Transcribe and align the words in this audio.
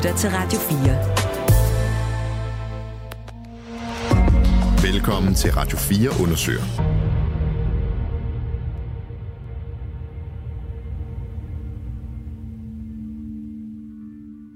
lytter 0.00 0.16
til 0.16 0.30
Radio 0.30 0.58
4. 0.58 0.78
Velkommen 4.92 5.34
til 5.34 5.52
Radio 5.52 5.78
4 5.78 6.10
undersøger. 6.22 6.62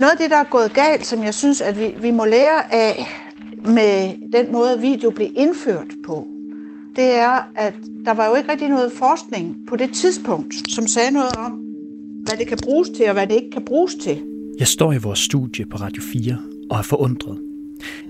Noget 0.00 0.12
af 0.12 0.18
det, 0.18 0.30
der 0.30 0.36
er 0.36 0.50
gået 0.50 0.74
galt, 0.74 1.06
som 1.06 1.24
jeg 1.24 1.34
synes, 1.34 1.60
at 1.60 1.78
vi, 1.78 1.94
vi 2.00 2.10
må 2.10 2.24
lære 2.24 2.74
af 2.74 3.06
med 3.64 4.14
den 4.32 4.52
måde, 4.52 4.80
video 4.80 5.10
blev 5.10 5.28
indført 5.36 5.88
på, 6.06 6.26
det 6.96 7.14
er, 7.14 7.50
at 7.56 7.74
der 8.04 8.14
var 8.14 8.28
jo 8.28 8.34
ikke 8.34 8.52
rigtig 8.52 8.68
noget 8.68 8.92
forskning 8.92 9.56
på 9.68 9.76
det 9.76 9.94
tidspunkt, 9.94 10.54
som 10.68 10.86
sagde 10.86 11.10
noget 11.10 11.36
om, 11.36 11.52
hvad 12.26 12.38
det 12.38 12.48
kan 12.48 12.58
bruges 12.62 12.88
til, 12.88 13.06
og 13.06 13.12
hvad 13.12 13.26
det 13.26 13.34
ikke 13.34 13.50
kan 13.50 13.64
bruges 13.64 13.94
til. 13.94 14.33
Jeg 14.58 14.66
står 14.66 14.92
i 14.92 14.98
vores 14.98 15.18
studie 15.18 15.66
på 15.66 15.76
Radio 15.76 16.02
4 16.02 16.38
og 16.70 16.78
er 16.78 16.82
forundret. 16.82 17.40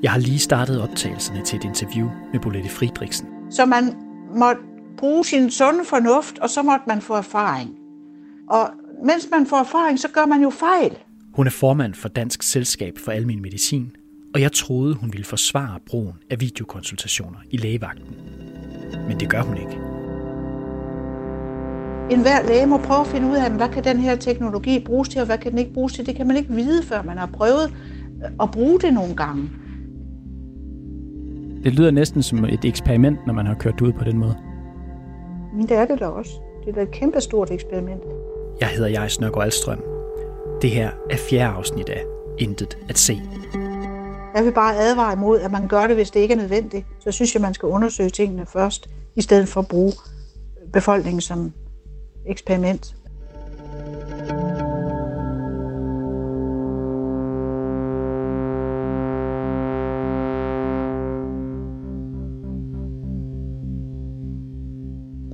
Jeg 0.02 0.12
har 0.12 0.18
lige 0.18 0.38
startet 0.38 0.82
optagelserne 0.82 1.44
til 1.44 1.56
et 1.56 1.64
interview 1.64 2.08
med 2.32 2.40
Bolette 2.40 2.68
Friedrichsen. 2.68 3.28
Så 3.50 3.66
man 3.66 3.84
måtte 4.36 4.62
bruge 4.98 5.24
sin 5.24 5.50
sunde 5.50 5.84
fornuft, 5.84 6.38
og 6.38 6.50
så 6.50 6.62
måtte 6.62 6.84
man 6.88 7.00
få 7.00 7.14
erfaring. 7.14 7.70
Og 8.50 8.70
mens 9.04 9.28
man 9.30 9.46
får 9.46 9.56
erfaring, 9.56 9.98
så 9.98 10.08
gør 10.08 10.26
man 10.26 10.42
jo 10.42 10.50
fejl. 10.50 10.96
Hun 11.34 11.46
er 11.46 11.50
formand 11.50 11.94
for 11.94 12.08
Dansk 12.08 12.42
Selskab 12.42 12.98
for 12.98 13.12
Almen 13.12 13.42
Medicin, 13.42 13.90
og 14.34 14.40
jeg 14.40 14.52
troede, 14.52 14.94
hun 14.94 15.12
ville 15.12 15.24
forsvare 15.24 15.80
brugen 15.86 16.14
af 16.30 16.40
videokonsultationer 16.40 17.38
i 17.50 17.56
lægevagten. 17.56 18.14
Men 19.08 19.20
det 19.20 19.30
gør 19.30 19.42
hun 19.42 19.56
ikke. 19.56 19.93
En 22.10 22.20
hver 22.22 22.42
læge 22.48 22.66
må 22.66 22.78
prøve 22.78 23.00
at 23.00 23.06
finde 23.06 23.28
ud 23.28 23.36
af, 23.36 23.50
hvad 23.50 23.68
kan 23.68 23.84
den 23.84 23.96
her 23.96 24.16
teknologi 24.16 24.84
bruges 24.86 25.08
til, 25.08 25.20
og 25.20 25.26
hvad 25.26 25.38
kan 25.38 25.50
den 25.50 25.58
ikke 25.58 25.72
bruges 25.72 25.92
til. 25.92 26.06
Det 26.06 26.16
kan 26.16 26.26
man 26.26 26.36
ikke 26.36 26.54
vide, 26.54 26.82
før 26.82 27.02
man 27.02 27.18
har 27.18 27.26
prøvet 27.26 27.72
at 28.42 28.50
bruge 28.50 28.80
det 28.80 28.94
nogle 28.94 29.16
gange. 29.16 29.50
Det 31.64 31.72
lyder 31.72 31.90
næsten 31.90 32.22
som 32.22 32.44
et 32.44 32.64
eksperiment, 32.64 33.26
når 33.26 33.34
man 33.34 33.46
har 33.46 33.54
kørt 33.54 33.80
ud 33.80 33.92
på 33.92 34.04
den 34.04 34.18
måde. 34.18 34.36
Men 35.54 35.68
det 35.68 35.76
er 35.76 35.84
det 35.84 36.00
da 36.00 36.06
også. 36.06 36.30
Det 36.64 36.70
er 36.70 36.74
da 36.74 36.82
et 36.82 36.90
kæmpestort 36.90 37.50
eksperiment. 37.50 38.02
Jeg 38.60 38.68
hedder 38.68 38.88
Jais 38.88 39.20
Nørgaard 39.20 39.44
Alstrøm. 39.44 39.82
Det 40.62 40.70
her 40.70 40.90
er 41.10 41.16
fjerde 41.16 41.54
afsnit 41.54 41.88
af 41.88 42.04
Intet 42.38 42.78
at 42.88 42.98
se. 42.98 43.20
Jeg 44.36 44.44
vil 44.44 44.52
bare 44.52 44.76
advare 44.76 45.12
imod, 45.12 45.40
at 45.40 45.52
man 45.52 45.68
gør 45.68 45.86
det, 45.86 45.96
hvis 45.96 46.10
det 46.10 46.20
ikke 46.20 46.34
er 46.34 46.38
nødvendigt. 46.38 46.86
Så 47.00 47.12
synes 47.12 47.34
jeg, 47.34 47.42
man 47.42 47.54
skal 47.54 47.66
undersøge 47.66 48.10
tingene 48.10 48.46
først, 48.46 48.90
i 49.16 49.22
stedet 49.22 49.48
for 49.48 49.60
at 49.60 49.68
bruge 49.68 49.92
befolkningen 50.72 51.20
som 51.20 51.52
eksperiment. 52.26 52.96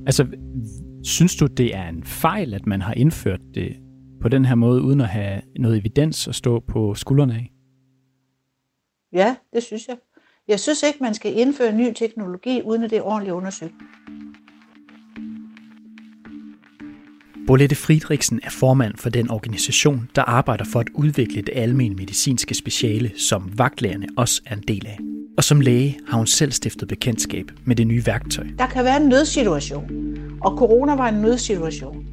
Altså, 0.05 0.27
synes 1.03 1.35
du, 1.35 1.45
det 1.45 1.75
er 1.75 1.87
en 1.89 2.03
fejl, 2.03 2.53
at 2.53 2.65
man 2.65 2.81
har 2.81 2.93
indført 2.93 3.39
det 3.53 3.77
på 4.21 4.29
den 4.29 4.45
her 4.45 4.55
måde, 4.55 4.81
uden 4.81 5.01
at 5.01 5.07
have 5.07 5.41
noget 5.59 5.77
evidens 5.77 6.27
at 6.27 6.35
stå 6.35 6.59
på 6.59 6.95
skuldrene 6.95 7.33
af? 7.33 7.51
Ja, 9.13 9.35
det 9.53 9.63
synes 9.63 9.87
jeg. 9.87 9.97
Jeg 10.47 10.59
synes 10.59 10.83
ikke, 10.83 10.99
man 11.01 11.13
skal 11.13 11.37
indføre 11.37 11.73
ny 11.73 11.93
teknologi, 11.95 12.61
uden 12.61 12.83
at 12.83 12.89
det 12.89 12.97
er 12.97 13.01
ordentligt 13.01 13.33
undersøgt. 13.33 13.73
Bolette 17.47 17.75
Friedrichsen 17.75 18.39
er 18.43 18.49
formand 18.49 18.93
for 18.97 19.09
den 19.09 19.31
organisation, 19.31 20.09
der 20.15 20.21
arbejder 20.21 20.65
for 20.65 20.79
at 20.79 20.87
udvikle 20.93 21.41
det 21.41 21.49
almene 21.55 21.95
medicinske 21.95 22.55
speciale, 22.55 23.11
som 23.17 23.51
vagtlægerne 23.57 24.07
også 24.17 24.41
er 24.45 24.55
en 24.55 24.63
del 24.67 24.85
af. 24.87 24.99
Og 25.37 25.43
som 25.43 25.61
læge 25.61 25.99
har 26.07 26.17
hun 26.17 26.27
selv 26.27 26.51
stiftet 26.51 26.87
bekendtskab 26.87 27.51
med 27.65 27.75
det 27.75 27.87
nye 27.87 28.05
værktøj. 28.05 28.45
Der 28.57 28.67
kan 28.67 28.85
være 28.85 29.01
en 29.01 29.09
nødsituation, 29.09 29.91
og 30.41 30.57
corona 30.57 30.95
var 30.95 31.09
en 31.09 31.21
nødsituation. 31.21 32.05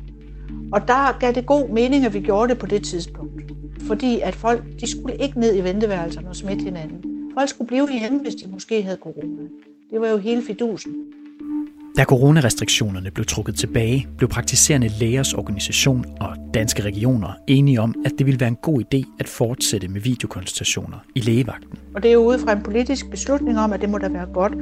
Og 0.73 0.89
der 0.89 1.19
gav 1.19 1.33
det 1.33 1.47
god 1.47 1.69
mening, 1.69 2.05
at 2.05 2.15
vi 2.15 2.21
gjorde 2.21 2.49
det 2.49 2.59
på 2.59 2.67
det 2.67 2.85
tidspunkt. 2.85 3.43
Fordi 3.87 4.21
at 4.21 4.35
folk, 4.35 4.65
de 4.81 4.91
skulle 4.91 5.17
ikke 5.17 5.41
ned 5.41 5.57
i 5.57 5.61
venteværelserne 5.61 6.29
og 6.29 6.37
smitte 6.37 6.65
hinanden. 6.65 7.05
Folk 7.35 7.49
skulle 7.49 7.69
blive 7.69 8.01
hjemme, 8.01 8.19
hvis 8.19 8.35
de 8.35 8.51
måske 8.51 8.83
havde 8.83 8.99
corona. 9.03 9.43
Det 9.91 10.01
var 10.01 10.09
jo 10.09 10.17
hele 10.17 10.43
fidusen. 10.43 10.93
Da 11.99 12.05
coronarestriktionerne 12.05 13.11
blev 13.11 13.27
trukket 13.27 13.55
tilbage, 13.55 14.09
blev 14.17 14.29
praktiserende 14.29 14.89
lægers 14.89 15.35
organisation 15.35 16.05
og 16.21 16.37
danske 16.55 16.83
regioner 16.83 17.29
enige 17.47 17.81
om, 17.81 17.95
at 18.05 18.13
det 18.19 18.27
ville 18.27 18.41
være 18.41 18.49
en 18.49 18.57
god 18.63 18.81
idé 18.81 19.17
at 19.21 19.29
fortsætte 19.29 19.89
med 19.89 20.01
videokonsultationer 20.01 20.97
i 21.15 21.21
lægevagten. 21.21 21.79
Og 21.95 22.03
det 22.03 22.09
er 22.09 22.13
jo 22.13 22.21
ude 22.21 22.39
fra 22.39 22.53
en 22.53 22.63
politisk 22.63 23.11
beslutning 23.11 23.59
om, 23.59 23.73
at 23.73 23.81
det 23.81 23.91
må 23.91 23.99
da 23.99 24.09
være 24.09 24.27
godt. 24.35 24.53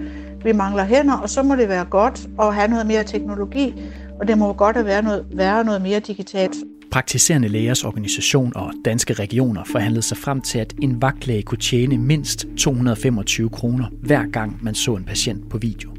Vi 0.45 0.53
mangler 0.53 0.85
hænder, 0.85 1.15
og 1.15 1.31
så 1.31 1.43
må 1.43 1.57
det 1.57 1.69
være 1.69 1.85
godt 1.85 2.29
at 2.41 2.55
have 2.55 2.69
noget 2.69 2.87
mere 2.87 3.05
teknologi, 3.05 3.75
og 4.21 4.29
det 4.29 4.39
må 4.39 4.53
godt 4.53 4.77
at 4.77 4.85
være 4.85 5.03
noget, 5.03 5.27
være 5.33 5.65
noget 5.65 5.83
mere 5.83 6.01
digitalt. 6.01 6.57
Praktiserende 6.91 7.49
lægers 7.49 7.85
organisation 7.85 8.53
og 8.57 8.73
danske 8.85 9.15
regioner 9.15 9.65
forhandlede 9.65 10.03
sig 10.03 10.17
frem 10.17 10.41
til, 10.41 10.59
at 10.59 10.75
en 10.83 11.03
vagtlæge 11.03 11.43
kunne 11.43 11.59
tjene 11.59 11.99
mindst 11.99 12.47
225 12.59 13.49
kroner 13.49 13.87
hver 14.03 14.27
gang 14.27 14.59
man 14.63 14.75
så 14.75 14.95
en 14.95 15.05
patient 15.05 15.51
på 15.51 15.59
video. 15.59 15.91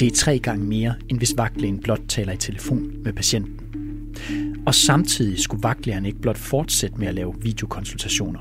Det 0.00 0.12
er 0.12 0.16
tre 0.16 0.38
gange 0.38 0.64
mere, 0.64 0.94
end 1.08 1.18
hvis 1.18 1.34
vagtlægen 1.36 1.78
blot 1.78 2.00
taler 2.08 2.32
i 2.32 2.36
telefon 2.36 2.92
med 3.04 3.12
patienten. 3.12 3.60
Og 4.66 4.74
samtidig 4.74 5.38
skulle 5.38 5.62
vagtlægerne 5.62 6.08
ikke 6.08 6.20
blot 6.20 6.38
fortsætte 6.38 6.96
med 6.96 7.06
at 7.08 7.14
lave 7.14 7.34
videokonsultationer. 7.40 8.40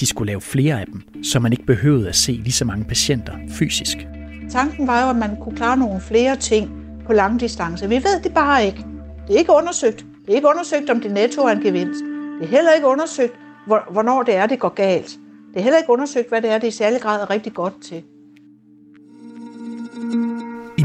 De 0.00 0.06
skulle 0.06 0.26
lave 0.26 0.40
flere 0.40 0.80
af 0.80 0.86
dem, 0.86 1.24
så 1.24 1.40
man 1.40 1.52
ikke 1.52 1.66
behøvede 1.66 2.08
at 2.08 2.16
se 2.16 2.32
lige 2.32 2.52
så 2.52 2.64
mange 2.64 2.84
patienter 2.84 3.32
fysisk. 3.50 4.06
Tanken 4.50 4.86
var 4.86 5.04
jo, 5.04 5.10
at 5.10 5.16
man 5.16 5.36
kunne 5.40 5.56
klare 5.56 5.76
nogle 5.76 6.00
flere 6.00 6.36
ting 6.36 6.70
på 7.06 7.12
lang 7.12 7.40
distance. 7.40 7.88
Vi 7.88 7.94
ved 7.94 8.22
det 8.22 8.34
bare 8.34 8.66
ikke. 8.66 8.84
Det 9.28 9.34
er 9.34 9.38
ikke 9.38 9.52
undersøgt. 9.52 10.06
Det 10.26 10.32
er 10.32 10.36
ikke 10.36 10.48
undersøgt, 10.48 10.90
om 10.90 11.00
det 11.00 11.12
netto 11.12 11.42
er 11.42 11.52
en 11.52 11.62
gevinst. 11.62 12.04
Det 12.40 12.46
er 12.46 12.50
heller 12.50 12.72
ikke 12.72 12.86
undersøgt, 12.86 13.32
hvornår 13.66 14.22
det 14.22 14.36
er, 14.36 14.46
det 14.46 14.58
går 14.58 14.74
galt. 14.74 15.18
Det 15.52 15.58
er 15.58 15.62
heller 15.62 15.78
ikke 15.78 15.92
undersøgt, 15.92 16.28
hvad 16.28 16.42
det 16.42 16.50
er, 16.50 16.58
det 16.58 16.68
i 16.68 16.70
særlig 16.70 17.00
grad 17.00 17.20
er 17.22 17.30
rigtig 17.30 17.52
godt 17.52 17.82
til. 17.82 18.02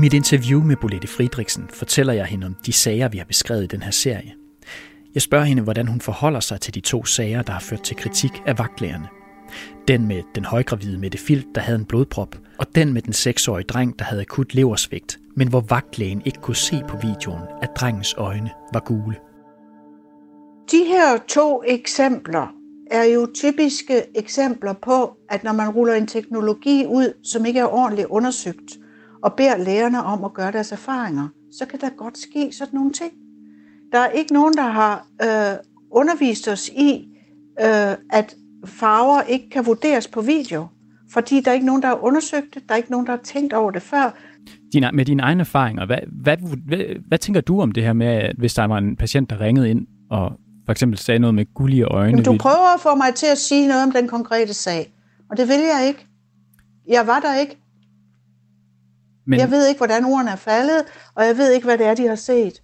Mit 0.02 0.14
interview 0.14 0.64
med 0.64 0.76
Bolette 0.76 1.08
Friedrichsen 1.08 1.70
fortæller 1.74 2.14
jeg 2.14 2.26
hende 2.26 2.48
om 2.48 2.56
de 2.66 2.74
sager, 2.74 3.10
vi 3.10 3.18
har 3.18 3.26
beskrevet 3.26 3.64
i 3.64 3.68
den 3.68 3.82
her 3.82 3.92
serie. 3.92 4.34
Jeg 5.14 5.22
spørger 5.22 5.46
hende, 5.46 5.64
hvordan 5.64 5.88
hun 5.88 6.02
forholder 6.02 6.40
sig 6.40 6.62
til 6.62 6.76
de 6.76 6.80
to 6.80 7.06
sager, 7.06 7.42
der 7.42 7.54
har 7.54 7.60
ført 7.60 7.84
til 7.84 7.96
kritik 7.96 8.32
af 8.46 8.60
vagtlægerne. 8.60 9.08
Den 9.88 10.08
med 10.08 10.24
den 10.36 10.46
højgravide 10.46 10.98
Mette 10.98 11.18
Filt, 11.18 11.48
der 11.56 11.62
havde 11.62 11.80
en 11.80 11.86
blodprop, 11.86 12.36
og 12.58 12.76
den 12.76 12.94
med 12.94 13.02
den 13.02 13.14
seksårige 13.14 13.66
dreng, 13.66 14.00
der 14.00 14.06
havde 14.06 14.22
akut 14.22 14.56
leversvigt, 14.56 15.20
men 15.36 15.48
hvor 15.48 15.62
vagtlægen 15.70 16.22
ikke 16.26 16.40
kunne 16.42 16.56
se 16.56 16.82
på 16.90 16.98
videoen, 16.98 17.44
at 17.62 17.70
drengens 17.76 18.16
øjne 18.18 18.50
var 18.74 18.80
gule. 18.80 19.16
De 20.72 20.84
her 20.88 21.18
to 21.28 21.64
eksempler 21.68 22.54
er 22.92 23.04
jo 23.04 23.28
typiske 23.34 24.04
eksempler 24.16 24.74
på, 24.74 25.18
at 25.30 25.44
når 25.44 25.54
man 25.54 25.70
ruller 25.70 25.94
en 25.94 26.08
teknologi 26.08 26.86
ud, 26.88 27.14
som 27.24 27.46
ikke 27.46 27.60
er 27.60 27.74
ordentligt 27.74 28.08
undersøgt, 28.08 28.78
og 29.24 29.34
beder 29.34 29.58
lærerne 29.58 30.04
om 30.04 30.24
at 30.24 30.34
gøre 30.34 30.52
deres 30.52 30.72
erfaringer, 30.72 31.28
så 31.52 31.66
kan 31.66 31.80
der 31.80 31.90
godt 31.98 32.18
ske 32.18 32.52
sådan 32.52 32.76
nogle 32.76 32.92
ting. 32.92 33.12
Der 33.92 34.00
er 34.00 34.10
ikke 34.10 34.34
nogen, 34.34 34.54
der 34.54 34.70
har 34.70 35.08
øh, 35.24 35.58
undervist 35.92 36.48
os 36.48 36.70
i, 36.70 37.08
øh, 37.62 37.96
at 38.10 38.36
farver 38.66 39.22
ikke 39.22 39.50
kan 39.50 39.66
vurderes 39.66 40.08
på 40.08 40.22
video, 40.22 40.68
fordi 41.14 41.42
der 41.42 41.52
er 41.52 41.56
ikke 41.56 41.66
nogen, 41.66 41.82
der 41.82 41.88
har 41.88 42.04
undersøgt 42.04 42.54
det, 42.54 42.64
der 42.68 42.74
er 42.74 42.78
ikke 42.78 42.92
nogen, 42.92 43.06
der 43.06 43.12
har 43.12 43.24
tænkt 43.24 43.54
over 43.54 43.72
det 43.72 43.82
før. 43.82 44.16
Din, 44.74 44.86
med 44.94 45.06
dine 45.06 45.24
egne 45.24 45.42
erfaringer, 45.42 45.86
hvad, 45.86 45.98
hvad, 46.08 46.38
hvad, 46.68 46.80
hvad 47.08 47.18
tænker 47.18 47.42
du 47.42 47.62
om 47.62 47.72
det 47.72 47.84
her 47.84 47.94
med, 47.94 48.30
hvis 48.38 48.54
der 48.54 48.64
var 48.64 48.78
en 48.78 48.96
patient, 48.96 49.30
der 49.30 49.42
ringede 49.42 49.70
ind 49.70 49.88
og 50.10 50.32
for 50.66 50.72
eksempel 50.72 51.00
sagde 51.00 51.20
noget 51.20 51.36
med 51.36 51.46
gullige 51.54 51.84
øjne? 51.84 52.10
Jamen, 52.10 52.26
du 52.26 52.38
prøver 52.38 52.74
at 52.76 52.82
få 52.82 52.96
mig 52.96 53.14
til 53.16 53.28
at 53.32 53.38
sige 53.38 53.68
noget 53.68 53.84
om 53.84 53.92
den 53.92 54.08
konkrete 54.08 54.54
sag, 54.54 54.94
og 55.30 55.38
det 55.38 55.48
vil 55.48 55.60
jeg 55.60 55.88
ikke. 55.88 56.08
Jeg 56.88 57.08
var 57.08 57.20
der 57.20 57.40
ikke. 57.40 57.61
Men... 59.32 59.40
Jeg 59.40 59.52
ved 59.52 59.68
ikke, 59.68 59.80
hvordan 59.80 60.06
ordene 60.06 60.32
er 60.32 60.36
faldet, 60.36 60.86
og 61.16 61.26
jeg 61.26 61.38
ved 61.38 61.52
ikke, 61.52 61.66
hvad 61.66 61.78
det 61.78 61.86
er, 61.86 61.94
de 61.94 62.08
har 62.08 62.16
set. 62.16 62.62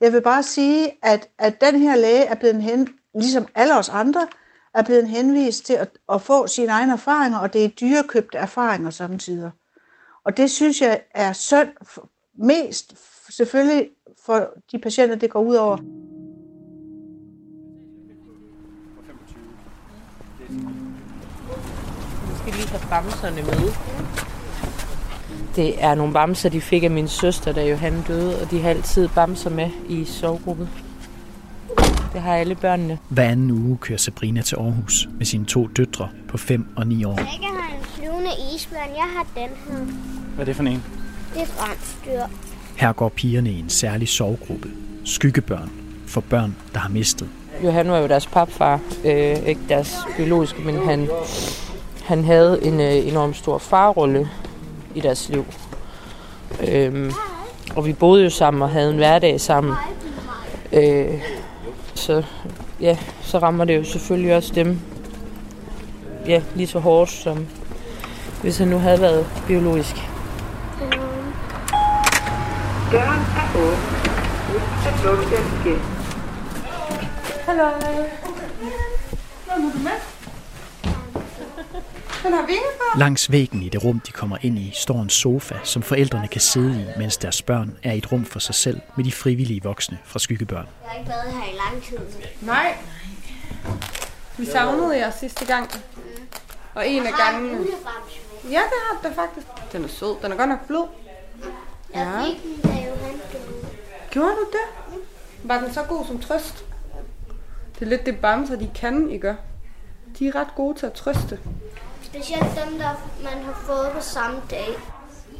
Jeg 0.00 0.12
vil 0.12 0.22
bare 0.22 0.42
sige, 0.42 0.90
at, 1.02 1.28
at 1.38 1.60
den 1.60 1.80
her 1.80 1.96
læge 1.96 2.24
er 2.24 2.34
blevet 2.34 2.62
hen, 2.62 2.88
ligesom 3.14 3.46
alle 3.54 3.78
os 3.78 3.88
andre, 3.88 4.28
er 4.74 4.82
blevet 4.82 5.08
henvist 5.08 5.66
til 5.66 5.72
at, 5.72 5.88
at 6.12 6.22
få 6.22 6.46
sine 6.46 6.68
egne 6.72 6.92
erfaringer, 6.92 7.38
og 7.38 7.52
det 7.52 7.64
er 7.64 7.68
dyrekøbte 7.68 8.38
erfaringer 8.38 8.90
samtidig. 8.90 9.50
Og 10.24 10.36
det 10.36 10.50
synes 10.50 10.80
jeg 10.80 11.00
er 11.14 11.32
synd 11.32 11.68
mest 12.38 12.94
selvfølgelig 13.30 13.88
for 14.26 14.48
de 14.72 14.78
patienter, 14.78 15.16
det 15.16 15.30
går 15.30 15.40
ud 15.40 15.54
over. 15.54 15.76
Nu 22.28 22.36
skal 22.38 22.52
lige 22.52 22.68
have 22.68 22.88
bamserne 22.90 23.42
med. 23.42 24.01
Det 25.56 25.84
er 25.84 25.94
nogle 25.94 26.12
bamser, 26.12 26.48
de 26.48 26.60
fik 26.60 26.82
af 26.84 26.90
min 26.90 27.08
søster, 27.08 27.52
da 27.52 27.68
Johan 27.70 28.04
døde, 28.08 28.40
og 28.42 28.50
de 28.50 28.60
har 28.60 28.70
altid 28.70 29.08
bamser 29.08 29.50
med 29.50 29.70
i 29.88 30.04
sovegruppen. 30.04 30.68
Det 32.12 32.20
har 32.20 32.36
alle 32.36 32.54
børnene. 32.54 32.98
Hver 33.08 33.24
anden 33.24 33.50
uge 33.50 33.76
kører 33.76 33.98
Sabrina 33.98 34.42
til 34.42 34.56
Aarhus 34.56 35.08
med 35.18 35.26
sine 35.26 35.44
to 35.44 35.66
døtre 35.66 36.08
på 36.28 36.38
5 36.38 36.66
og 36.76 36.86
9 36.86 37.04
år. 37.04 37.16
Jeg 37.16 37.26
har 37.26 37.76
en 37.78 37.84
flyvende 37.84 38.30
isbjørn. 38.54 38.88
Jeg 38.96 39.08
har 39.16 39.26
den 39.34 39.50
her. 39.68 39.84
Hvad 40.34 40.40
er 40.40 40.44
det 40.44 40.56
for 40.56 40.62
en? 40.62 40.82
Det 41.34 41.42
er 41.42 41.46
brandstyr. 41.58 42.36
Her 42.76 42.92
går 42.92 43.08
pigerne 43.08 43.50
i 43.50 43.58
en 43.58 43.68
særlig 43.68 44.08
sovegruppe. 44.08 44.68
Skyggebørn 45.04 45.70
for 46.06 46.20
børn, 46.20 46.56
der 46.74 46.80
har 46.80 46.88
mistet. 46.88 47.28
Johan 47.64 47.90
var 47.90 47.98
jo 47.98 48.08
deres 48.08 48.26
papfar, 48.26 48.80
øh, 49.04 49.46
ikke 49.46 49.60
deres 49.68 49.96
biologiske, 50.16 50.62
men 50.62 50.76
han, 50.76 51.08
han 52.04 52.24
havde 52.24 52.64
en 52.64 52.80
øh, 52.80 53.08
enorm 53.08 53.34
stor 53.34 53.58
farrolle 53.58 54.28
i 54.94 55.00
deres 55.00 55.28
liv. 55.28 55.46
Øhm, 56.68 57.12
og 57.76 57.86
vi 57.86 57.92
boede 57.92 58.24
jo 58.24 58.30
sammen 58.30 58.62
og 58.62 58.70
havde 58.70 58.90
en 58.90 58.96
hverdag 58.96 59.40
sammen. 59.40 59.74
Øh, 60.72 61.22
så 61.94 62.22
ja, 62.80 62.98
så 63.22 63.38
rammer 63.38 63.64
det 63.64 63.76
jo 63.76 63.84
selvfølgelig 63.84 64.36
også 64.36 64.52
dem 64.54 64.80
ja, 66.26 66.42
lige 66.54 66.66
så 66.66 66.78
hårdt, 66.78 67.10
som 67.10 67.46
hvis 68.42 68.58
han 68.58 68.68
nu 68.68 68.78
havde 68.78 69.00
været 69.00 69.26
biologisk. 69.46 69.96
Døren 72.92 73.20
er 73.36 73.56
åben. 73.56 74.02
Den 75.02 75.70
igen. 75.72 75.80
Hallo. 77.46 77.68
Hvad 79.46 79.62
må 79.62 79.70
du 79.74 79.78
med? 79.78 79.98
Den 82.22 82.32
har 82.32 82.46
vinger 82.46 82.62
på. 82.78 82.98
Langs 82.98 83.30
væggen 83.30 83.62
i 83.62 83.68
det 83.68 83.84
rum, 83.84 84.00
de 84.00 84.12
kommer 84.12 84.36
ind 84.42 84.58
i, 84.58 84.72
står 84.74 85.02
en 85.02 85.10
sofa, 85.10 85.54
som 85.64 85.82
forældrene 85.82 86.28
kan 86.28 86.40
sidde 86.40 86.80
i, 86.80 86.98
mens 86.98 87.16
deres 87.16 87.42
børn 87.42 87.76
er 87.82 87.92
i 87.92 87.98
et 87.98 88.12
rum 88.12 88.24
for 88.24 88.38
sig 88.38 88.54
selv 88.54 88.80
med 88.96 89.04
de 89.04 89.12
frivillige 89.12 89.62
voksne 89.62 89.98
fra 90.04 90.18
skyggebørn. 90.18 90.66
Jeg 90.82 90.90
har 90.90 90.98
ikke 90.98 91.08
været 91.10 91.32
her 91.32 91.52
i 91.52 91.56
lang 91.56 91.82
tid. 91.82 91.98
Nej. 92.40 92.76
Vi 94.38 94.46
savnede 94.46 94.96
jer 94.98 95.10
sidste 95.20 95.44
gang. 95.46 95.70
Og 96.74 96.88
en 96.88 97.06
af 97.06 97.12
gangene... 97.12 97.58
Ja, 98.44 98.48
det 98.48 98.78
har 98.90 99.00
den 99.08 99.14
faktisk. 99.14 99.46
Den 99.72 99.84
er 99.84 99.88
sød. 99.88 100.16
Den 100.22 100.32
er 100.32 100.36
godt 100.36 100.48
nok 100.48 100.66
blød. 100.66 100.84
Jeg 101.94 102.12
Ja. 102.14 102.24
fik 102.24 102.42
den, 102.42 102.60
da 102.62 102.68
Johan. 102.68 103.20
Gjorde 104.10 104.30
du 104.30 104.46
det? 104.52 104.96
Var 105.42 105.60
den 105.60 105.72
så 105.74 105.82
god 105.82 106.06
som 106.06 106.20
trøst? 106.20 106.64
Det 107.78 107.82
er 107.82 107.90
lidt 107.90 108.06
det 108.06 108.18
bamser, 108.18 108.56
de 108.56 108.70
kan, 108.74 109.10
I 109.10 109.18
gør. 109.18 109.34
De 110.18 110.28
er 110.28 110.34
ret 110.34 110.54
gode 110.56 110.78
til 110.78 110.86
at 110.86 110.92
trøste. 110.92 111.38
Specielt 112.12 112.44
dem, 112.64 112.78
der 112.78 112.90
man 113.22 113.44
har 113.44 113.62
fået 113.66 113.90
på 113.94 114.00
samme 114.00 114.40
dag. 114.50 114.68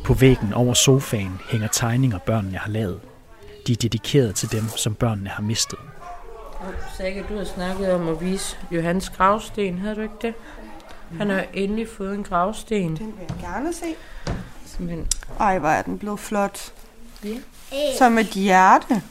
På 0.04 0.14
væggen 0.14 0.52
over 0.52 0.74
sofaen 0.74 1.40
hænger 1.50 1.68
tegninger, 1.68 2.18
børnene 2.18 2.58
har 2.58 2.70
lavet. 2.70 3.00
De 3.66 3.72
er 3.72 3.76
dedikeret 3.76 4.34
til 4.34 4.52
dem, 4.52 4.68
som 4.76 4.94
børnene 4.94 5.28
har 5.30 5.42
mistet. 5.42 5.78
Sække, 6.96 7.24
du 7.28 7.36
har 7.36 7.44
snakket 7.44 7.92
om 7.92 8.08
at 8.08 8.20
vise 8.20 8.56
Johans 8.70 9.10
gravsten, 9.10 9.78
havde 9.78 9.96
du 9.96 10.00
ikke 10.00 10.14
det? 10.22 10.34
Han 11.18 11.30
har 11.30 11.44
endelig 11.54 11.88
fået 11.96 12.14
en 12.14 12.24
gravsten. 12.24 12.96
Den 12.96 13.06
vil 13.06 13.14
jeg 13.28 13.36
gerne 13.40 13.72
se. 13.72 13.94
Simpelthen. 14.66 15.08
Ej, 15.40 15.58
hvor 15.58 15.68
er 15.68 15.82
den 15.82 15.98
blevet 15.98 16.20
flot. 16.20 16.72
Æh, 17.24 17.36
Som 17.98 18.18
et 18.18 18.26
hjerte. 18.26 19.02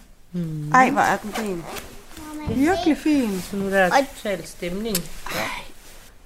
Ej, 0.73 0.89
hvor 0.89 1.01
er 1.01 1.17
den 1.17 1.33
fin. 1.33 1.63
Virkelig 2.55 2.97
fin. 2.97 3.41
Så 3.41 3.55
nu 3.55 3.65
er 3.65 3.69
der 3.69 3.89
total 4.15 4.47
stemning. 4.47 4.97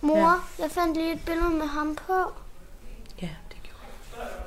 Mor, 0.05 0.39
jeg 0.59 0.71
fandt 0.71 0.97
lige 0.97 1.13
et 1.13 1.19
billede 1.25 1.49
med 1.49 1.67
ham 1.67 1.95
på. 1.95 2.13
Ja, 3.21 3.29
det 3.49 3.57
gjorde 3.63 3.79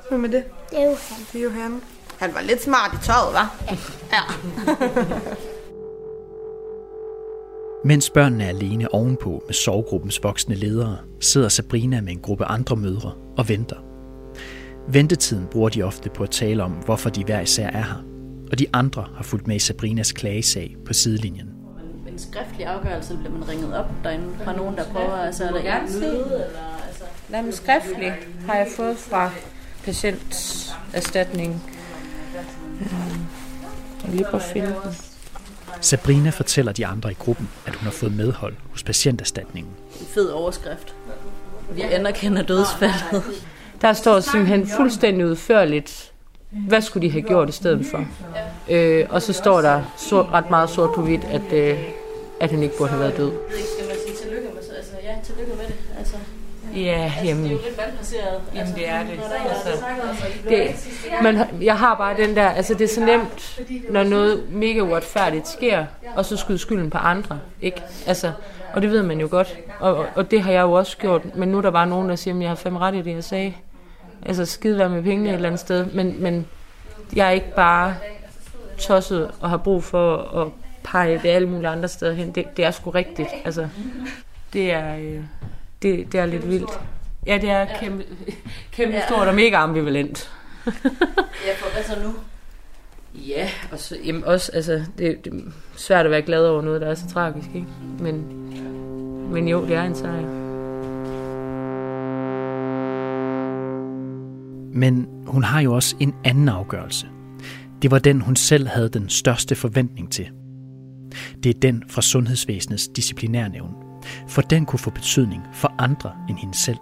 Hvem 0.09 0.25
er 0.25 0.27
det? 0.27 0.43
Det 0.69 0.79
er 0.79 0.83
Johan. 0.83 1.25
Det 1.33 1.39
er 1.39 1.43
Johan. 1.43 1.81
Han 2.17 2.33
var 2.33 2.41
lidt 2.41 2.63
smart 2.63 2.93
i 2.93 2.97
tøjet, 3.05 3.33
var? 3.33 3.55
Mens 7.85 8.09
børnene 8.09 8.43
er 8.43 8.47
alene 8.49 8.93
ovenpå 8.93 9.43
med 9.47 9.53
sovegruppens 9.53 10.23
voksne 10.23 10.55
ledere, 10.55 10.97
sidder 11.19 11.49
Sabrina 11.49 12.01
med 12.01 12.11
en 12.11 12.19
gruppe 12.19 12.45
andre 12.45 12.75
mødre 12.75 13.13
og 13.37 13.49
venter. 13.49 13.75
Ventetiden 14.87 15.47
bruger 15.51 15.69
de 15.69 15.83
ofte 15.83 16.09
på 16.09 16.23
at 16.23 16.31
tale 16.31 16.63
om, 16.63 16.71
hvorfor 16.71 17.09
de 17.09 17.23
hver 17.23 17.41
især 17.41 17.67
er 17.67 17.83
her. 17.83 18.03
Og 18.51 18.59
de 18.59 18.65
andre 18.73 19.07
har 19.15 19.23
fulgt 19.23 19.47
med 19.47 19.55
i 19.55 19.59
Sabrinas 19.59 20.11
klagesag 20.11 20.75
på 20.85 20.93
sidelinjen. 20.93 21.58
En 22.25 22.31
skriftlig 22.33 22.65
afgørelse, 22.65 23.17
bliver 23.17 23.31
man 23.37 23.49
ringet 23.49 23.77
op 23.77 23.85
derinde 24.03 24.25
fra 24.43 24.55
nogen, 24.55 24.75
der 24.75 24.83
prøver, 24.83 25.17
altså 25.17 25.43
er 25.43 25.51
der 25.51 25.61
gerne 25.61 25.91
se. 25.91 25.99
møde, 25.99 26.23
eller 26.23 26.79
altså... 26.87 27.03
Nej, 27.29 27.41
men 27.41 27.53
skriftligt 27.53 28.13
har 28.47 28.55
jeg 28.55 28.67
fået 28.75 28.97
fra 28.97 29.31
patienterstatning. 29.85 31.63
Øhm, 32.81 33.25
Jeg 34.03 34.11
lige 34.11 34.25
på. 34.31 34.39
Sabrina 35.81 36.29
fortæller 36.29 36.71
de 36.71 36.85
andre 36.87 37.11
i 37.11 37.15
gruppen, 37.19 37.49
at 37.65 37.75
hun 37.75 37.83
har 37.83 37.91
fået 37.91 38.13
medhold 38.15 38.53
hos 38.71 38.83
patienterstatningen. 38.83 39.73
En 39.99 40.05
fed 40.05 40.29
overskrift. 40.29 40.95
Vi 41.71 41.81
anerkender 41.81 42.41
dødsfaldet. 42.43 43.23
Der 43.81 43.93
står 43.93 44.19
simpelthen 44.19 44.67
fuldstændig 44.67 45.25
udførligt, 45.25 46.11
hvad 46.49 46.81
skulle 46.81 47.07
de 47.07 47.11
have 47.11 47.21
gjort 47.21 47.49
i 47.49 47.51
stedet 47.51 47.85
for. 47.85 48.05
Øh, 48.69 49.05
og 49.09 49.21
så 49.21 49.33
står 49.33 49.61
der 49.61 49.81
sort, 49.97 50.25
ret 50.31 50.49
meget 50.49 50.69
sort 50.69 50.89
på 50.95 51.01
hvidt, 51.01 51.23
at, 51.23 51.53
øh, 51.53 51.79
at 52.39 52.51
han 52.51 52.63
ikke 52.63 52.77
burde 52.77 52.89
have 52.89 53.01
været 53.01 53.17
død. 53.17 53.31
Skal 53.49 53.87
man 53.87 53.95
sige 54.05 54.15
tillykke 54.17 54.47
med 54.53 54.61
altså, 54.77 54.91
ja, 55.03 55.15
tillykke 55.23 55.53
med 55.57 55.65
det. 55.67 55.75
Altså, 55.97 56.15
Ja, 56.75 57.13
jamen, 57.23 57.47
lidt 57.47 57.77
malplaceret. 57.77 58.41
jamen 58.55 58.73
det 58.75 58.89
er 58.89 58.99
det. 59.03 59.17
Når 59.17 59.23
der 59.23 59.35
er 59.35 59.49
Altså, 59.49 60.25
det... 60.43 60.49
det 60.49 61.23
men 61.23 61.63
jeg 61.63 61.77
har 61.77 61.95
bare 61.95 62.17
den 62.17 62.35
der, 62.35 62.49
altså 62.49 62.73
det 62.73 62.81
er 62.83 62.87
så 62.87 63.05
nemt, 63.05 63.59
når 63.89 64.03
noget 64.03 64.43
mega 64.51 64.79
uretfærdigt 64.79 65.47
sker, 65.47 65.85
og 66.15 66.25
så 66.25 66.37
skyde 66.37 66.57
skylden 66.57 66.89
på 66.89 66.97
andre, 66.97 67.39
ikke? 67.61 67.83
Altså, 68.07 68.31
og 68.73 68.81
det 68.81 68.91
ved 68.91 69.03
man 69.03 69.19
jo 69.19 69.27
godt, 69.31 69.57
og, 69.79 70.05
og 70.15 70.31
det 70.31 70.41
har 70.41 70.51
jeg 70.51 70.61
jo 70.61 70.71
også 70.71 70.97
gjort, 70.97 71.35
men 71.35 71.49
nu 71.49 71.57
er 71.57 71.61
der 71.61 71.71
bare 71.71 71.87
nogen, 71.87 72.09
der 72.09 72.15
siger, 72.15 72.35
at 72.35 72.41
jeg 72.41 72.49
har 72.49 72.55
fem 72.55 72.75
ret 72.75 72.95
i 72.95 73.01
det, 73.01 73.15
jeg 73.15 73.23
sagde. 73.23 73.53
Altså 74.25 74.45
skide 74.45 74.77
være 74.77 74.89
med 74.89 75.03
pengene 75.03 75.29
et 75.29 75.35
eller 75.35 75.49
andet 75.49 75.59
sted, 75.59 75.85
men, 75.85 76.15
men 76.23 76.47
jeg 77.15 77.27
er 77.27 77.31
ikke 77.31 77.55
bare 77.55 77.95
tosset 78.77 79.31
og 79.41 79.49
har 79.49 79.57
brug 79.57 79.83
for 79.83 80.17
at 80.41 80.47
pege 80.91 81.19
det 81.23 81.29
alle 81.29 81.49
mulige 81.49 81.67
andre 81.67 81.87
steder 81.87 82.13
hen. 82.13 82.31
Det, 82.31 82.57
det 82.57 82.65
er 82.65 82.71
sgu 82.71 82.89
rigtigt, 82.89 83.29
altså. 83.45 83.67
Det 84.53 84.71
er, 84.71 84.97
øh, 84.97 85.21
det, 85.81 86.11
det 86.11 86.19
er 86.19 86.25
lidt 86.25 86.49
vildt. 86.49 86.79
Ja, 87.25 87.37
det 87.37 87.49
er 87.49 87.67
kæmpe, 87.79 88.03
kæmpe 88.71 89.01
stort 89.07 89.27
og 89.27 89.35
mega 89.35 89.55
ambivalent. 89.55 90.31
Ja, 91.47 91.53
for 91.57 91.73
hvad 91.73 91.83
så 91.83 92.03
nu? 92.03 92.13
Ja, 93.13 93.49
og 93.71 93.79
så, 93.79 93.97
jamen 94.05 94.23
også, 94.23 94.51
altså, 94.51 94.83
det, 94.97 95.25
det 95.25 95.33
er 95.33 95.51
svært 95.77 96.05
at 96.05 96.11
være 96.11 96.21
glad 96.21 96.45
over 96.45 96.61
noget, 96.61 96.81
der 96.81 96.87
er 96.87 96.95
så 96.95 97.07
tragisk, 97.09 97.47
ikke? 97.55 97.67
Men, 97.99 98.25
men 99.31 99.47
jo, 99.47 99.61
det 99.61 99.75
er 99.75 99.83
en 99.83 99.95
sejr. 99.95 100.21
Men 104.73 105.07
hun 105.27 105.43
har 105.43 105.61
jo 105.61 105.73
også 105.73 105.95
en 105.99 106.15
anden 106.23 106.49
afgørelse. 106.49 107.07
Det 107.81 107.91
var 107.91 107.99
den, 107.99 108.21
hun 108.21 108.35
selv 108.35 108.67
havde 108.67 108.89
den 108.89 109.09
største 109.09 109.55
forventning 109.55 110.11
til. 110.11 110.29
Det 111.43 111.55
er 111.55 111.59
den 111.59 111.83
fra 111.89 112.01
Sundhedsvæsenets 112.01 112.87
disciplinærnævn, 112.87 113.75
for 114.27 114.41
den 114.41 114.65
kunne 114.65 114.79
få 114.79 114.89
betydning 114.89 115.43
for 115.53 115.73
andre 115.77 116.11
end 116.29 116.37
hende 116.37 116.57
selv. 116.57 116.77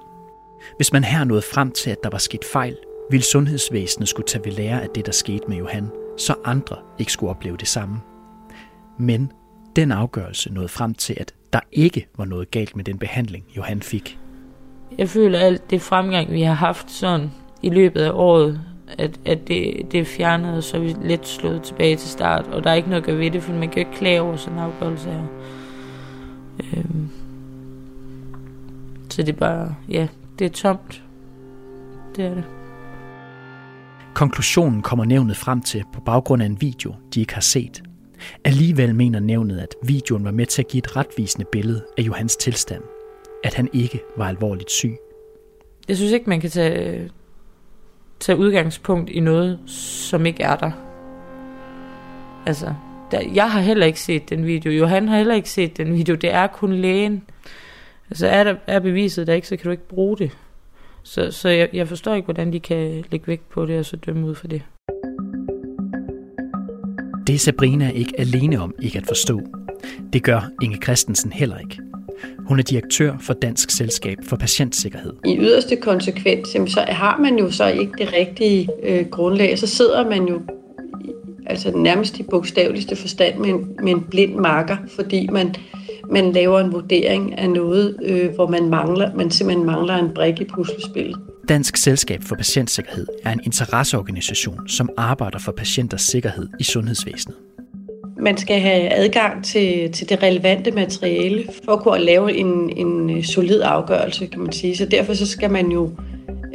Hvis 0.78 0.94
man 0.94 1.04
her 1.04 1.24
nåede 1.24 1.44
frem 1.54 1.72
til, 1.72 1.90
at 1.90 1.98
der 2.04 2.10
var 2.10 2.18
sket 2.18 2.46
fejl, 2.54 2.78
ville 3.12 3.24
sundhedsvæsenet 3.24 4.10
skulle 4.10 4.28
tage 4.28 4.46
ved 4.46 4.52
lære 4.52 4.82
af 4.82 4.90
det, 4.96 5.06
der 5.06 5.12
skete 5.12 5.44
med 5.48 5.58
Johan, 5.58 5.90
så 6.18 6.36
andre 6.46 6.76
ikke 7.00 7.12
skulle 7.12 7.30
opleve 7.30 7.58
det 7.58 7.68
samme. 7.68 8.00
Men 9.00 9.32
den 9.76 9.92
afgørelse 9.92 10.54
nåede 10.54 10.70
frem 10.70 10.94
til, 10.94 11.16
at 11.18 11.34
der 11.54 11.60
ikke 11.72 12.08
var 12.18 12.26
noget 12.26 12.52
galt 12.52 12.76
med 12.76 12.84
den 12.84 12.98
behandling, 12.98 13.46
Johan 13.58 13.82
fik. 13.82 14.20
Jeg 14.98 15.10
føler, 15.10 15.40
alt 15.40 15.70
det 15.70 15.82
fremgang, 15.82 16.32
vi 16.32 16.42
har 16.42 16.54
haft 16.54 16.92
sådan 16.92 17.32
i 17.62 17.70
løbet 17.70 18.02
af 18.02 18.12
året, 18.14 18.62
at, 18.98 19.20
at 19.26 19.48
det, 19.48 19.92
det 19.92 20.00
er 20.00 20.06
fjernet, 20.06 20.58
og 20.58 20.64
så 20.64 20.78
er 20.78 20.82
vi 20.82 20.96
lidt 21.04 21.28
slået 21.28 21.64
tilbage 21.64 21.96
til 21.96 22.10
start. 22.10 22.48
Og 22.48 22.64
der 22.64 22.70
er 22.70 22.74
ikke 22.74 22.90
noget 22.90 23.02
at 23.02 23.06
gøre 23.06 23.18
ved 23.18 23.32
det, 23.32 23.44
for 23.44 23.54
man 23.54 23.70
kan 23.70 23.84
jo 23.84 23.88
ikke 23.88 23.98
klage 23.98 24.22
over 24.22 24.36
sådan 24.36 24.58
en 24.58 24.64
afgørelse 24.64 25.10
her. 25.10 25.24
Øhm. 26.60 27.10
Så 29.10 29.24
det 29.24 29.30
er 29.30 29.38
bare, 29.38 29.76
ja, 29.90 30.08
det 30.40 30.46
er 30.46 30.50
tomt. 30.50 31.04
Det 32.16 32.26
er 32.26 32.34
det. 32.34 32.44
Konklusionen 34.14 34.82
kommer 34.82 35.06
nævnet 35.06 35.38
frem 35.38 35.62
til 35.62 35.84
på 35.94 36.02
baggrund 36.02 36.42
af 36.42 36.46
en 36.46 36.62
video, 36.62 36.96
de 37.14 37.20
ikke 37.20 37.34
har 37.34 37.42
set. 37.42 37.84
Alligevel 38.44 38.96
mener 38.96 39.20
nævnet, 39.20 39.60
at 39.60 39.76
videoen 39.84 40.26
var 40.26 40.32
med 40.32 40.46
til 40.46 40.62
at 40.62 40.68
give 40.68 40.80
et 40.80 40.96
retvisende 40.96 41.46
billede 41.52 41.86
af 41.98 42.02
Johans 42.02 42.36
tilstand. 42.36 42.84
At 43.44 43.54
han 43.54 43.70
ikke 43.74 44.00
var 44.18 44.28
alvorligt 44.28 44.72
syg. 44.72 44.96
Jeg 45.88 45.98
synes 45.98 46.12
ikke, 46.12 46.30
man 46.30 46.42
kan 46.42 46.50
tage, 46.50 47.10
tage 48.20 48.38
udgangspunkt 48.38 49.10
i 49.10 49.20
noget, 49.20 49.60
som 49.66 50.26
ikke 50.26 50.44
er 50.44 50.56
der. 50.56 50.72
Altså, 52.46 52.74
der, 53.12 53.22
jeg 53.34 53.52
har 53.52 53.62
heller 53.62 53.86
ikke 53.86 54.02
set 54.02 54.30
den 54.30 54.46
video. 54.46 54.72
Johan 54.72 55.08
har 55.08 55.18
heller 55.18 55.36
ikke 55.36 55.50
set 55.50 55.78
den 55.78 55.94
video. 55.94 56.16
Det 56.16 56.34
er 56.34 56.48
kun 56.48 56.74
lægen. 56.74 57.24
Altså, 58.10 58.28
er, 58.28 58.44
der, 58.44 58.56
er 58.68 58.80
beviset 58.80 59.28
der 59.28 59.34
ikke, 59.34 59.48
så 59.48 59.58
kan 59.58 59.64
du 59.64 59.72
ikke 59.72 59.88
bruge 59.88 60.18
det. 60.18 60.32
Så, 61.04 61.32
så 61.32 61.50
jeg, 61.50 61.70
jeg 61.74 61.88
forstår 61.88 62.14
ikke, 62.14 62.26
hvordan 62.26 62.54
de 62.54 62.60
kan 62.60 63.04
lægge 63.12 63.28
vægt 63.28 63.50
på 63.50 63.66
det 63.66 63.80
og 63.80 63.86
så 63.86 63.96
dømme 63.96 64.28
ud 64.28 64.36
for 64.36 64.48
det. 64.48 64.62
Det 67.28 67.36
er 67.36 67.40
Sabrina 67.40 67.90
ikke 67.90 68.20
alene 68.20 68.60
om 68.60 68.76
ikke 68.82 68.98
at 68.98 69.08
forstå. 69.08 69.42
Det 70.14 70.24
gør 70.24 70.42
Inge 70.62 70.78
Christensen 70.84 71.32
heller 71.32 71.58
ikke. 71.58 71.87
Hun 72.48 72.60
er 72.60 72.64
direktør 72.64 73.18
for 73.20 73.34
Dansk 73.34 73.72
Selskab 73.72 74.18
for 74.24 74.36
Patientsikkerhed. 74.36 75.14
I 75.26 75.38
yderste 75.38 75.76
konsekvens, 75.76 76.48
så 76.50 76.86
har 76.88 77.18
man 77.18 77.38
jo 77.40 77.52
så 77.52 77.68
ikke 77.68 77.92
det 77.98 78.14
rigtige 78.14 78.70
øh, 78.84 79.06
grundlag. 79.06 79.60
Så 79.60 79.68
sidder 79.68 80.10
man 80.10 80.28
jo 80.28 80.42
altså 81.46 81.72
nærmest 81.72 82.20
i 82.20 82.24
bogstaveligste 82.24 82.96
forstand 82.96 83.38
med 83.38 83.50
en, 83.50 83.76
med 83.84 83.92
en 83.92 84.02
blind 84.02 84.36
marker, 84.36 84.78
fordi 84.96 85.28
man, 85.32 85.56
man 86.12 86.32
laver 86.32 86.60
en 86.60 86.72
vurdering 86.72 87.38
af 87.38 87.50
noget, 87.50 87.98
øh, 88.04 88.30
hvor 88.36 88.48
man, 88.48 88.70
mangler, 88.70 89.16
man 89.16 89.32
simpelthen 89.32 89.66
mangler 89.66 89.96
en 89.96 90.10
brik 90.16 90.42
i 90.42 90.46
puslespillet. 90.46 91.18
Dansk 91.50 91.78
Selskab 91.78 92.24
for 92.24 92.36
Patientsikkerhed 92.36 93.08
er 93.24 93.32
en 93.32 93.40
interesseorganisation, 93.44 94.68
som 94.68 94.90
arbejder 94.98 95.40
for 95.40 95.52
patienters 95.52 96.02
sikkerhed 96.02 96.50
i 96.60 96.64
sundhedsvæsenet. 96.64 97.36
Man 98.20 98.38
skal 98.38 98.60
have 98.60 98.94
adgang 98.94 99.44
til, 99.44 99.92
til 99.92 100.10
det 100.10 100.24
relevante 100.24 100.72
materiale 100.72 101.44
for 101.66 101.72
at 101.72 101.84
kunne 101.84 102.06
lave 102.06 102.38
en, 102.38 102.78
en 102.78 103.24
solid 103.24 103.62
afgørelse, 103.62 104.26
kan 104.26 104.40
man 104.42 104.52
sige. 104.52 104.78
Så 104.78 104.86
derfor 104.86 105.14
så 105.14 105.26
skal 105.26 105.52
man 105.52 105.72
jo 105.72 105.92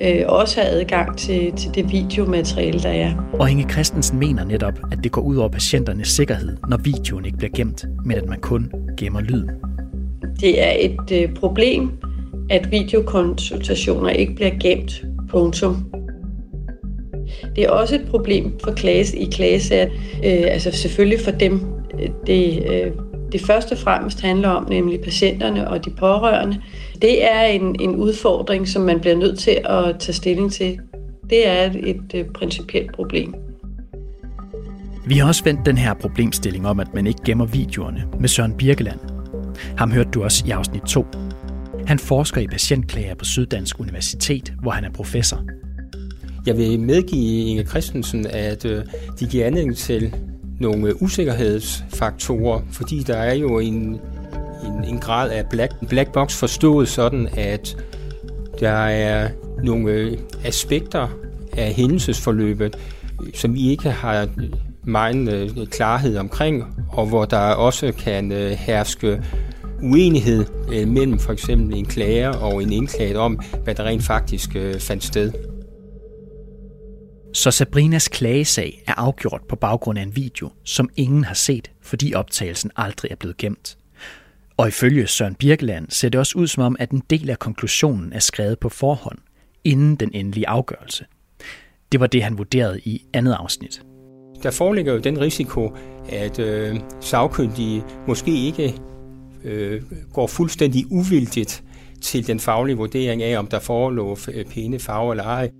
øh, 0.03 0.23
også 0.27 0.61
have 0.61 0.73
adgang 0.73 1.19
til, 1.19 1.53
til 1.57 1.75
det 1.75 1.93
videomateriale, 1.93 2.81
der 2.81 2.89
er. 2.89 3.15
Og 3.33 3.51
Inge 3.51 3.69
Christensen 3.71 4.19
mener 4.19 4.45
netop, 4.45 4.79
at 4.93 4.99
det 5.05 5.13
går 5.13 5.23
ud 5.23 5.37
over 5.37 5.49
patienternes 5.49 6.09
sikkerhed, 6.09 6.57
når 6.69 6.77
videoen 6.77 7.25
ikke 7.25 7.39
bliver 7.39 7.53
gemt, 7.55 7.85
men 8.05 8.17
at 8.17 8.29
man 8.29 8.41
kun 8.41 8.71
gemmer 8.99 9.21
lyden. 9.21 9.51
Det 10.41 10.63
er 10.63 10.73
et 10.79 11.23
øh, 11.23 11.35
problem, 11.35 11.91
at 12.51 12.71
videokonsultationer 12.71 14.11
ikke 14.11 14.35
bliver 14.35 14.51
gemt. 14.61 15.05
Punktum. 15.31 15.77
Det 17.57 17.65
er 17.65 17.71
også 17.71 17.95
et 17.95 18.07
problem 18.11 18.59
for 18.65 18.73
klage, 18.73 19.19
i 19.19 19.25
klagesager, 19.31 19.89
øh, 20.25 20.43
altså 20.45 20.71
selvfølgelig 20.71 21.21
for 21.21 21.31
dem, 21.31 21.61
øh, 22.01 22.09
det, 22.27 22.65
øh, 22.71 22.93
det 23.33 23.41
første 23.41 23.73
og 23.73 23.79
fremmest 23.79 24.21
handler 24.21 24.49
om, 24.49 24.67
nemlig 24.69 25.01
patienterne 25.01 25.69
og 25.69 25.85
de 25.85 25.91
pårørende. 25.91 26.63
Det 27.03 27.33
er 27.33 27.43
en, 27.43 27.77
en 27.81 27.97
udfordring, 27.97 28.69
som 28.69 28.83
man 28.83 29.01
bliver 29.01 29.17
nødt 29.17 29.39
til 29.39 29.59
at 29.65 29.97
tage 29.99 30.13
stilling 30.13 30.53
til. 30.53 30.79
Det 31.31 31.49
er 31.49 31.63
et, 31.67 31.89
et, 31.89 32.15
øh, 32.15 32.25
principielt 32.25 32.93
problem. 32.93 33.35
Vi 35.07 35.15
har 35.15 35.29
også 35.29 35.45
vendt 35.45 35.67
den 35.67 35.79
her 35.79 35.95
problemstilling 35.95 36.67
om, 36.67 36.81
at 36.81 36.95
man 36.95 37.07
ikke 37.07 37.21
gemmer 37.25 37.47
videoerne 37.47 38.05
med 38.21 38.29
Søren 38.29 38.57
Birkeland. 38.57 38.99
Ham 39.79 39.91
hørte 39.93 40.11
du 40.11 40.23
også 40.23 40.45
i 40.47 40.51
afsnit 40.51 40.83
2. 40.83 41.07
Han 41.87 41.99
forsker 41.99 42.41
i 42.41 42.47
patientklager 42.47 43.15
på 43.15 43.25
Syddansk 43.25 43.81
Universitet, 43.81 44.53
hvor 44.63 44.71
han 44.71 44.85
er 44.85 44.91
professor. 44.91 45.43
Jeg 46.47 46.57
vil 46.57 46.81
medgive 46.81 47.45
Inge 47.45 47.65
Christensen, 47.65 48.27
at 48.27 48.65
øh, 48.65 48.85
de 49.21 49.27
giver 49.27 49.47
anledning 49.47 49.77
til 49.77 50.15
nogle 50.61 51.03
usikkerhedsfaktorer, 51.03 52.61
fordi 52.71 53.03
der 53.03 53.17
er 53.17 53.35
jo 53.35 53.59
en, 53.59 54.01
en, 54.65 54.85
en 54.89 54.99
grad 54.99 55.31
af 55.31 55.47
black, 55.51 55.73
black 55.89 56.13
box 56.13 56.35
forstået 56.35 56.89
sådan, 56.89 57.29
at 57.37 57.77
der 58.61 58.71
er 58.87 59.29
nogle 59.65 59.91
øh, 59.91 60.19
aspekter 60.45 61.09
af 61.57 61.73
hændelsesforløbet, 61.73 62.77
som 63.35 63.55
vi 63.55 63.71
ikke 63.71 63.91
har 63.91 64.29
meget 64.85 65.33
øh, 65.33 65.67
klarhed 65.67 66.17
omkring, 66.17 66.65
og 66.89 67.07
hvor 67.07 67.25
der 67.25 67.39
også 67.39 67.93
kan 67.93 68.33
øh, 68.33 68.51
herske 68.51 69.23
uenighed 69.83 70.45
mellem 70.87 71.19
for 71.19 71.33
eksempel 71.33 71.77
en 71.77 71.87
klager 71.87 72.31
og 72.31 72.63
en 72.63 72.73
indklaget 72.73 73.17
om, 73.17 73.41
hvad 73.65 73.75
der 73.75 73.85
rent 73.85 74.03
faktisk 74.03 74.57
fandt 74.79 75.05
sted. 75.05 75.33
Så 77.33 77.51
Sabrinas 77.51 78.09
klagesag 78.09 78.83
er 78.87 78.95
afgjort 78.97 79.41
på 79.49 79.57
baggrund 79.57 79.99
af 79.99 80.03
en 80.03 80.17
video, 80.17 80.51
som 80.65 80.89
ingen 80.97 81.25
har 81.25 81.35
set, 81.35 81.71
fordi 81.81 82.15
optagelsen 82.15 82.71
aldrig 82.77 83.11
er 83.11 83.17
blevet 83.17 83.37
gemt. 83.37 83.79
Og 84.57 84.69
ifølge 84.69 85.07
Søren 85.07 85.35
Birkeland 85.35 85.87
ser 85.91 86.09
det 86.09 86.19
også 86.19 86.39
ud 86.39 86.47
som 86.47 86.63
om, 86.63 86.77
at 86.79 86.91
en 86.91 87.03
del 87.11 87.31
af 87.31 87.39
konklusionen 87.39 88.13
er 88.13 88.19
skrevet 88.19 88.59
på 88.59 88.69
forhånd, 88.69 89.19
inden 89.65 89.97
den 89.97 90.11
endelige 90.15 90.49
afgørelse. 90.49 91.05
Det 91.93 92.01
var 92.01 92.07
det, 92.07 92.23
han 92.23 92.39
vurderede 92.39 92.81
i 92.85 93.05
andet 93.13 93.33
afsnit. 93.33 93.83
Der 94.43 94.51
foreligger 94.51 94.93
jo 94.93 94.99
den 94.99 95.21
risiko, 95.21 95.77
at 96.09 96.39
øh, 96.39 96.77
sagkyndige 97.01 97.85
måske 98.09 98.47
ikke 98.47 98.75
øh, 99.45 99.83
går 100.13 100.27
fuldstændig 100.27 100.85
uvildigt 100.91 101.65
til 102.01 102.27
den 102.27 102.41
faglige 102.41 102.77
vurdering 102.77 103.23
af, 103.23 103.39
om 103.39 103.47
der 103.47 103.59
forelå 103.59 104.19
øh, 104.33 104.45
pæne 104.45 104.79
farver 104.79 105.13
eller 105.13 105.25
ej. 105.25 105.51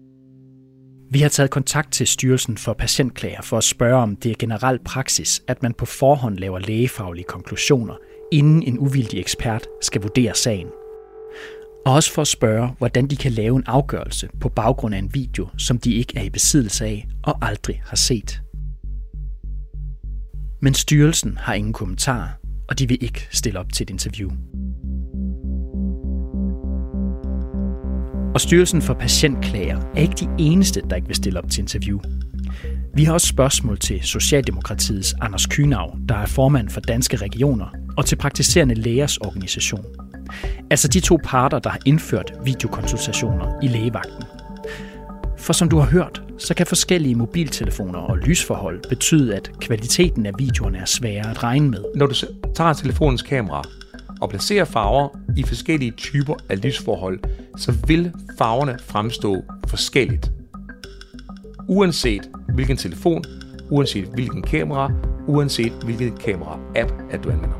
Vi 1.13 1.21
har 1.21 1.29
taget 1.29 1.51
kontakt 1.51 1.93
til 1.93 2.07
Styrelsen 2.07 2.57
for 2.57 2.73
Patientklager 2.73 3.43
for 3.43 3.59
at 3.59 3.65
spørge, 3.65 4.03
om 4.03 4.17
det 4.17 4.31
er 4.31 4.35
generel 4.39 4.79
praksis, 4.85 5.43
at 5.49 5.63
man 5.63 5.75
på 5.75 5.87
forhånd 5.87 6.39
laver 6.39 6.59
lægefaglige 6.59 7.25
konklusioner, 7.25 7.95
inden 8.33 8.63
en 8.63 8.79
uvildig 8.79 9.21
ekspert 9.21 9.67
skal 9.83 10.03
vurdere 10.03 10.35
sagen. 10.35 10.67
Og 11.87 11.93
også 11.93 12.13
for 12.13 12.23
at 12.23 12.29
spørge, 12.29 12.69
hvordan 12.79 13.07
de 13.07 13.17
kan 13.17 13.33
lave 13.33 13.57
en 13.57 13.65
afgørelse 13.67 14.29
på 14.41 14.49
baggrund 14.49 14.95
af 14.95 14.99
en 14.99 15.15
video, 15.15 15.49
som 15.59 15.79
de 15.79 15.95
ikke 15.95 16.19
er 16.19 16.23
i 16.23 16.31
besiddelse 16.31 16.85
af 16.85 17.09
og 17.23 17.39
aldrig 17.47 17.83
har 17.87 17.97
set. 17.97 18.43
Men 20.63 20.75
styrelsen 20.75 21.37
har 21.37 21.55
ingen 21.55 21.73
kommentar, 21.73 22.39
og 22.69 22.79
de 22.79 22.89
vil 22.89 22.99
ikke 23.01 23.29
stille 23.31 23.59
op 23.61 23.73
til 23.73 23.85
et 23.85 23.91
interview. 23.91 24.31
Og 28.35 28.41
Styrelsen 28.41 28.83
for 28.83 28.95
Patientklager 28.95 29.81
er 29.97 30.01
ikke 30.01 30.15
de 30.15 30.29
eneste, 30.39 30.83
der 30.91 30.97
ikke 30.97 31.09
vil 31.09 31.17
stille 31.17 31.39
op 31.39 31.51
til 31.51 31.61
interview. 31.61 32.01
Vi 32.95 33.05
har 33.05 33.13
også 33.13 33.27
spørgsmål 33.27 33.79
til 33.79 34.01
Socialdemokratiets 34.03 35.15
Anders 35.21 35.47
Kynav, 35.47 35.97
der 36.09 36.15
er 36.15 36.27
formand 36.27 36.69
for 36.69 36.81
Danske 36.81 37.17
Regioner, 37.17 37.67
og 37.97 38.07
til 38.07 38.17
Praktiserende 38.17 38.75
Lægers 38.75 39.17
Organisation. 39.17 39.85
Altså 40.71 40.89
de 40.89 41.01
to 41.01 41.19
parter, 41.25 41.59
der 41.59 41.71
har 41.71 41.79
indført 41.87 42.33
videokonsultationer 42.45 43.61
i 43.63 43.69
lægevagten. 43.69 44.25
For 45.39 45.53
som 45.53 45.69
du 45.69 45.79
har 45.79 45.87
hørt, 45.87 46.23
så 46.39 46.55
kan 46.55 46.67
forskellige 46.67 47.15
mobiltelefoner 47.15 47.99
og 47.99 48.19
lysforhold 48.19 48.81
betyde, 48.89 49.35
at 49.35 49.51
kvaliteten 49.61 50.27
af 50.27 50.33
videoerne 50.39 50.79
er 50.79 50.85
sværere 50.85 51.31
at 51.31 51.43
regne 51.43 51.69
med. 51.69 51.85
Når 51.95 52.07
du 52.07 52.15
tager 52.55 52.73
telefonens 52.73 53.23
kamera 53.23 53.63
og 54.23 54.29
placerer 54.31 54.65
farver 54.65 55.09
i 55.37 55.43
forskellige 55.43 55.91
typer 55.91 56.35
af 56.49 56.65
lysforhold, 56.65 57.21
så 57.57 57.73
vil 57.87 58.13
farverne 58.39 58.79
fremstå 58.85 59.43
forskelligt. 59.69 60.33
Uanset 61.69 62.31
hvilken 62.55 62.77
telefon, 62.77 63.25
uanset 63.71 64.05
hvilken 64.05 64.43
kamera, 64.43 64.93
uanset 65.27 65.73
hvilken 65.73 66.17
kamera-app, 66.17 66.93
at 67.11 67.25
du 67.25 67.31
anvender. 67.31 67.59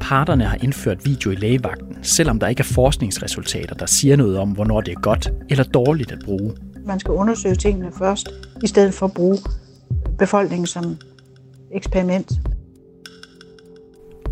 Parterne 0.00 0.44
har 0.44 0.56
indført 0.62 1.06
video 1.06 1.30
i 1.30 1.34
lægevagten, 1.34 1.96
selvom 2.02 2.38
der 2.38 2.46
ikke 2.46 2.60
er 2.60 2.72
forskningsresultater, 2.74 3.74
der 3.74 3.86
siger 3.86 4.16
noget 4.16 4.38
om, 4.38 4.50
hvornår 4.50 4.80
det 4.80 4.92
er 4.92 5.00
godt 5.00 5.32
eller 5.50 5.64
dårligt 5.64 6.12
at 6.12 6.18
bruge. 6.24 6.52
Man 6.86 7.00
skal 7.00 7.12
undersøge 7.12 7.54
tingene 7.54 7.92
først, 7.98 8.28
i 8.62 8.66
stedet 8.66 8.94
for 8.94 9.06
at 9.06 9.14
bruge 9.14 9.38
befolkningen 10.18 10.66
som 10.66 10.96
eksperiment. 11.72 12.32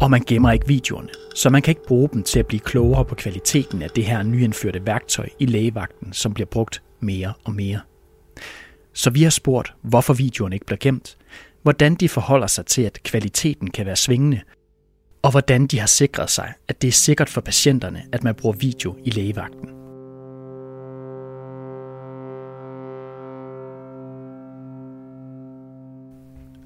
Og 0.02 0.10
man 0.10 0.20
gemmer 0.26 0.52
ikke 0.52 0.66
videoerne, 0.66 1.08
så 1.34 1.50
man 1.50 1.62
kan 1.62 1.72
ikke 1.72 1.86
bruge 1.86 2.08
dem 2.12 2.22
til 2.22 2.38
at 2.38 2.46
blive 2.46 2.60
klogere 2.60 3.04
på 3.04 3.14
kvaliteten 3.14 3.82
af 3.82 3.90
det 3.90 4.04
her 4.04 4.22
nyindførte 4.22 4.86
værktøj 4.86 5.28
i 5.38 5.46
lægevagten, 5.46 6.12
som 6.12 6.34
bliver 6.34 6.46
brugt 6.46 6.82
mere 7.00 7.32
og 7.44 7.52
mere. 7.52 7.80
Så 8.92 9.10
vi 9.10 9.22
har 9.22 9.30
spurgt, 9.30 9.74
hvorfor 9.82 10.14
videoerne 10.14 10.56
ikke 10.56 10.66
bliver 10.66 10.78
gemt, 10.78 11.16
hvordan 11.62 11.94
de 11.94 12.08
forholder 12.08 12.46
sig 12.46 12.66
til, 12.66 12.82
at 12.82 13.02
kvaliteten 13.02 13.70
kan 13.70 13.86
være 13.86 13.96
svingende, 13.96 14.40
og 15.22 15.30
hvordan 15.30 15.66
de 15.66 15.78
har 15.78 15.86
sikret 15.86 16.30
sig, 16.30 16.52
at 16.68 16.82
det 16.82 16.88
er 16.88 16.92
sikkert 16.92 17.28
for 17.28 17.40
patienterne, 17.40 18.02
at 18.12 18.24
man 18.24 18.34
bruger 18.34 18.56
video 18.56 18.96
i 19.04 19.10
lægevagten. 19.10 19.68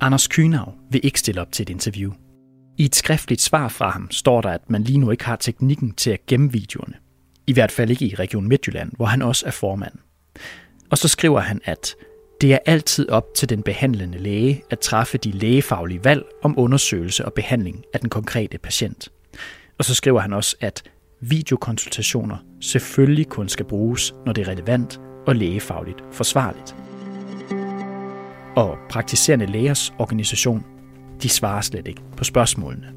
Anders 0.01 0.29
Kynav 0.29 0.75
vil 0.91 1.01
ikke 1.05 1.19
stille 1.19 1.41
op 1.41 1.53
til 1.53 1.63
et 1.63 1.71
interview– 1.71 2.13
i 2.77 2.85
et 2.85 2.95
skriftligt 2.95 3.41
svar 3.41 3.69
fra 3.69 3.91
ham 3.91 4.11
står 4.11 4.41
der, 4.41 4.51
at 4.51 4.71
man 4.71 4.83
lige 4.83 4.99
nu 4.99 5.11
ikke 5.11 5.25
har 5.25 5.37
teknikken 5.37 5.93
til 5.93 6.11
at 6.11 6.27
gemme 6.27 6.53
videoerne. 6.53 6.95
I 7.47 7.53
hvert 7.53 7.73
fald 7.73 7.91
ikke 7.91 8.07
i 8.07 8.15
Region 8.15 8.49
Midtjylland, 8.49 8.93
hvor 8.97 9.07
han 9.07 9.23
også 9.23 9.47
er 9.47 9.51
formand. 9.51 9.95
Og 10.91 10.99
så 10.99 11.09
skriver 11.09 11.41
han, 11.41 11.61
at 11.65 11.95
det 12.41 12.53
er 12.53 12.59
altid 12.67 13.09
op 13.09 13.25
til 13.37 13.49
den 13.49 13.63
behandlende 13.63 14.19
læge 14.19 14.63
at 14.71 14.79
træffe 14.79 15.19
de 15.19 15.31
lægefaglige 15.31 16.05
valg 16.05 16.23
om 16.43 16.59
undersøgelse 16.59 17.25
og 17.25 17.33
behandling 17.33 17.85
af 17.95 18.01
den 18.01 18.09
konkrete 18.09 18.59
patient. 18.59 19.09
Og 19.79 19.85
så 19.85 19.95
skriver 19.95 20.21
han 20.21 20.33
også, 20.33 20.57
at 20.61 20.83
videokonsultationer 21.21 22.37
selvfølgelig 22.61 23.29
kun 23.29 23.49
skal 23.49 23.67
bruges, 23.67 24.15
når 24.27 24.33
det 24.33 24.47
er 24.47 24.53
relevant 24.53 25.01
og 25.27 25.37
lægefagligt 25.37 26.03
forsvarligt. 26.13 26.77
Og 28.57 28.79
praktiserende 28.91 29.47
lægers 29.47 29.93
organisation 29.99 30.65
de 31.23 31.29
svarer 31.29 31.61
slet 31.61 31.89
ikke 31.89 32.03
på 32.17 32.25
spørgsmålene. 32.25 32.93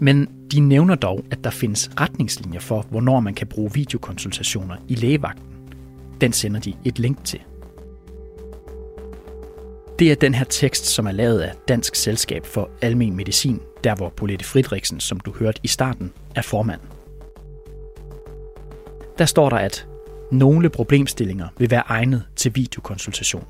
Men 0.00 0.28
de 0.52 0.60
nævner 0.60 0.94
dog, 0.94 1.24
at 1.30 1.44
der 1.44 1.50
findes 1.50 1.90
retningslinjer 2.00 2.60
for, 2.60 2.86
hvornår 2.90 3.20
man 3.20 3.34
kan 3.34 3.46
bruge 3.46 3.72
videokonsultationer 3.74 4.76
i 4.88 4.94
lægevagten. 4.94 5.44
Den 6.20 6.32
sender 6.32 6.60
de 6.60 6.74
et 6.84 6.98
link 6.98 7.24
til. 7.24 7.40
Det 9.98 10.12
er 10.12 10.14
den 10.14 10.34
her 10.34 10.44
tekst, 10.44 10.86
som 10.86 11.06
er 11.06 11.12
lavet 11.12 11.40
af 11.40 11.52
Dansk 11.68 11.94
Selskab 11.94 12.46
for 12.46 12.70
Almen 12.82 13.16
Medicin, 13.16 13.60
der 13.84 13.94
hvor 13.94 14.08
Bolette 14.08 14.44
Fridriksen, 14.44 15.00
som 15.00 15.20
du 15.20 15.32
hørte 15.32 15.60
i 15.62 15.68
starten, 15.68 16.12
er 16.34 16.42
formand. 16.42 16.80
Der 19.18 19.24
står 19.24 19.50
der, 19.50 19.56
at 19.56 19.86
nogle 20.32 20.70
problemstillinger 20.70 21.48
vil 21.58 21.70
være 21.70 21.82
egnet 21.86 22.24
til 22.36 22.54
videokonsultation. 22.54 23.44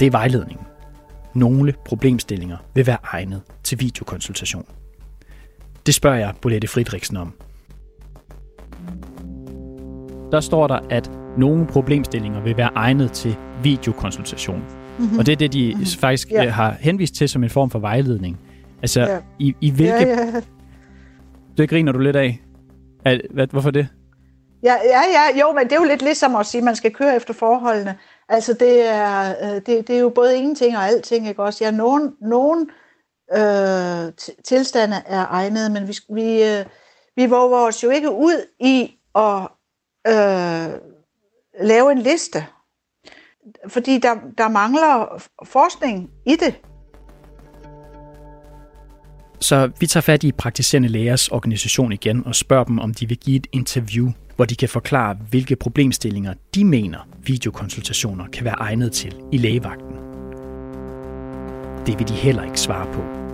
Det 0.00 0.06
er 0.06 0.10
vejledningen. 0.10 0.66
Nogle 1.36 1.74
problemstillinger 1.84 2.56
vil 2.74 2.86
være 2.86 2.98
egnet 3.02 3.42
til 3.62 3.80
videokonsultation. 3.80 4.66
Det 5.86 5.94
spørger 5.94 6.16
jeg 6.16 6.34
Bolette 6.42 6.68
Fridriksen 6.68 7.16
om. 7.16 7.32
Der 10.32 10.40
står 10.40 10.66
der, 10.66 10.80
at 10.90 11.10
nogle 11.38 11.66
problemstillinger 11.66 12.40
vil 12.40 12.56
være 12.56 12.70
egnet 12.74 13.12
til 13.12 13.36
videokonsultation. 13.62 14.64
Mm-hmm. 14.98 15.18
Og 15.18 15.26
det 15.26 15.32
er 15.32 15.36
det, 15.36 15.52
de 15.52 15.68
mm-hmm. 15.68 15.86
faktisk 15.86 16.30
ja. 16.30 16.50
har 16.50 16.76
henvist 16.80 17.14
til 17.14 17.28
som 17.28 17.44
en 17.44 17.50
form 17.50 17.70
for 17.70 17.78
vejledning. 17.78 18.38
Altså, 18.82 19.00
ja. 19.00 19.18
i, 19.38 19.54
i 19.60 19.70
hvilke... 19.70 20.08
Ja, 20.08 20.24
ja. 20.24 20.40
Det 21.58 21.68
griner 21.68 21.92
du 21.92 21.98
lidt 21.98 22.16
af. 22.16 22.40
Hvad, 23.02 23.46
hvorfor 23.50 23.70
det? 23.70 23.88
Ja, 24.62 24.74
ja, 24.84 25.00
ja, 25.00 25.40
jo, 25.40 25.52
men 25.52 25.64
det 25.64 25.72
er 25.72 25.80
jo 25.80 25.88
lidt 25.88 26.02
ligesom 26.02 26.36
at 26.36 26.46
sige, 26.46 26.58
at 26.58 26.64
man 26.64 26.76
skal 26.76 26.92
køre 26.92 27.16
efter 27.16 27.34
forholdene. 27.34 27.94
Altså, 28.28 28.52
det 28.52 28.86
er, 28.86 29.34
øh, 29.42 29.54
det, 29.54 29.66
det 29.66 29.90
er 29.90 30.00
jo 30.00 30.08
både 30.08 30.36
ingenting 30.36 30.76
og 30.76 30.84
alting, 30.84 31.28
ikke 31.28 31.42
også? 31.42 31.64
Ja, 31.64 31.70
nogen, 31.70 32.16
nogen 32.20 32.70
øh, 33.32 34.12
tilstande 34.44 34.96
er 35.06 35.26
egnede, 35.30 35.70
men 35.70 35.88
vi, 35.88 35.96
vi, 36.14 36.42
øh, 36.42 36.66
vi 37.16 37.26
våger 37.26 37.58
os 37.58 37.82
jo 37.82 37.90
ikke 37.90 38.10
ud 38.10 38.46
i 38.60 38.96
at 39.14 39.48
øh, 40.08 40.80
lave 41.60 41.92
en 41.92 41.98
liste, 41.98 42.46
fordi 43.68 43.98
der, 43.98 44.14
der 44.38 44.48
mangler 44.48 45.22
forskning 45.44 46.10
i 46.26 46.36
det. 46.36 46.54
Så 49.40 49.70
vi 49.80 49.86
tager 49.86 50.02
fat 50.02 50.24
i 50.24 50.32
praktiserende 50.32 50.88
lægers 50.88 51.28
organisation 51.28 51.92
igen 51.92 52.26
og 52.26 52.34
spørger 52.34 52.64
dem, 52.64 52.78
om 52.78 52.94
de 52.94 53.08
vil 53.08 53.18
give 53.18 53.36
et 53.36 53.46
interview, 53.52 54.10
hvor 54.36 54.44
de 54.44 54.56
kan 54.56 54.68
forklare, 54.68 55.16
hvilke 55.30 55.56
problemstillinger 55.56 56.34
de 56.54 56.64
mener, 56.64 56.98
videokonsultationer 57.24 58.26
kan 58.26 58.44
være 58.44 58.54
egnet 58.54 58.92
til 58.92 59.14
i 59.32 59.36
lægevagten. 59.36 59.96
Det 61.86 61.98
vil 61.98 62.08
de 62.08 62.14
heller 62.14 62.42
ikke 62.42 62.60
svare 62.60 62.92
på. 62.92 63.25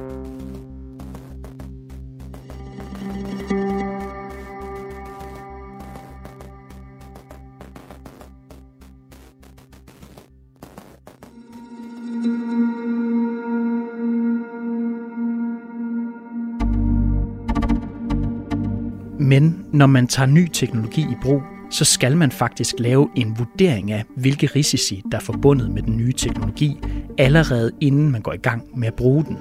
Men 19.32 19.66
når 19.72 19.86
man 19.86 20.06
tager 20.06 20.26
ny 20.26 20.44
teknologi 20.52 21.00
i 21.00 21.16
brug, 21.22 21.42
så 21.70 21.84
skal 21.84 22.16
man 22.16 22.30
faktisk 22.30 22.74
lave 22.78 23.08
en 23.16 23.38
vurdering 23.38 23.92
af, 23.92 24.04
hvilke 24.16 24.46
risici, 24.46 25.02
der 25.12 25.16
er 25.18 25.22
forbundet 25.32 25.70
med 25.70 25.82
den 25.82 25.96
nye 25.96 26.12
teknologi, 26.12 26.70
allerede 27.18 27.70
inden 27.80 28.10
man 28.10 28.22
går 28.22 28.32
i 28.32 28.42
gang 28.48 28.78
med 28.78 28.88
at 28.88 28.94
bruge 28.94 29.24
den. 29.24 29.36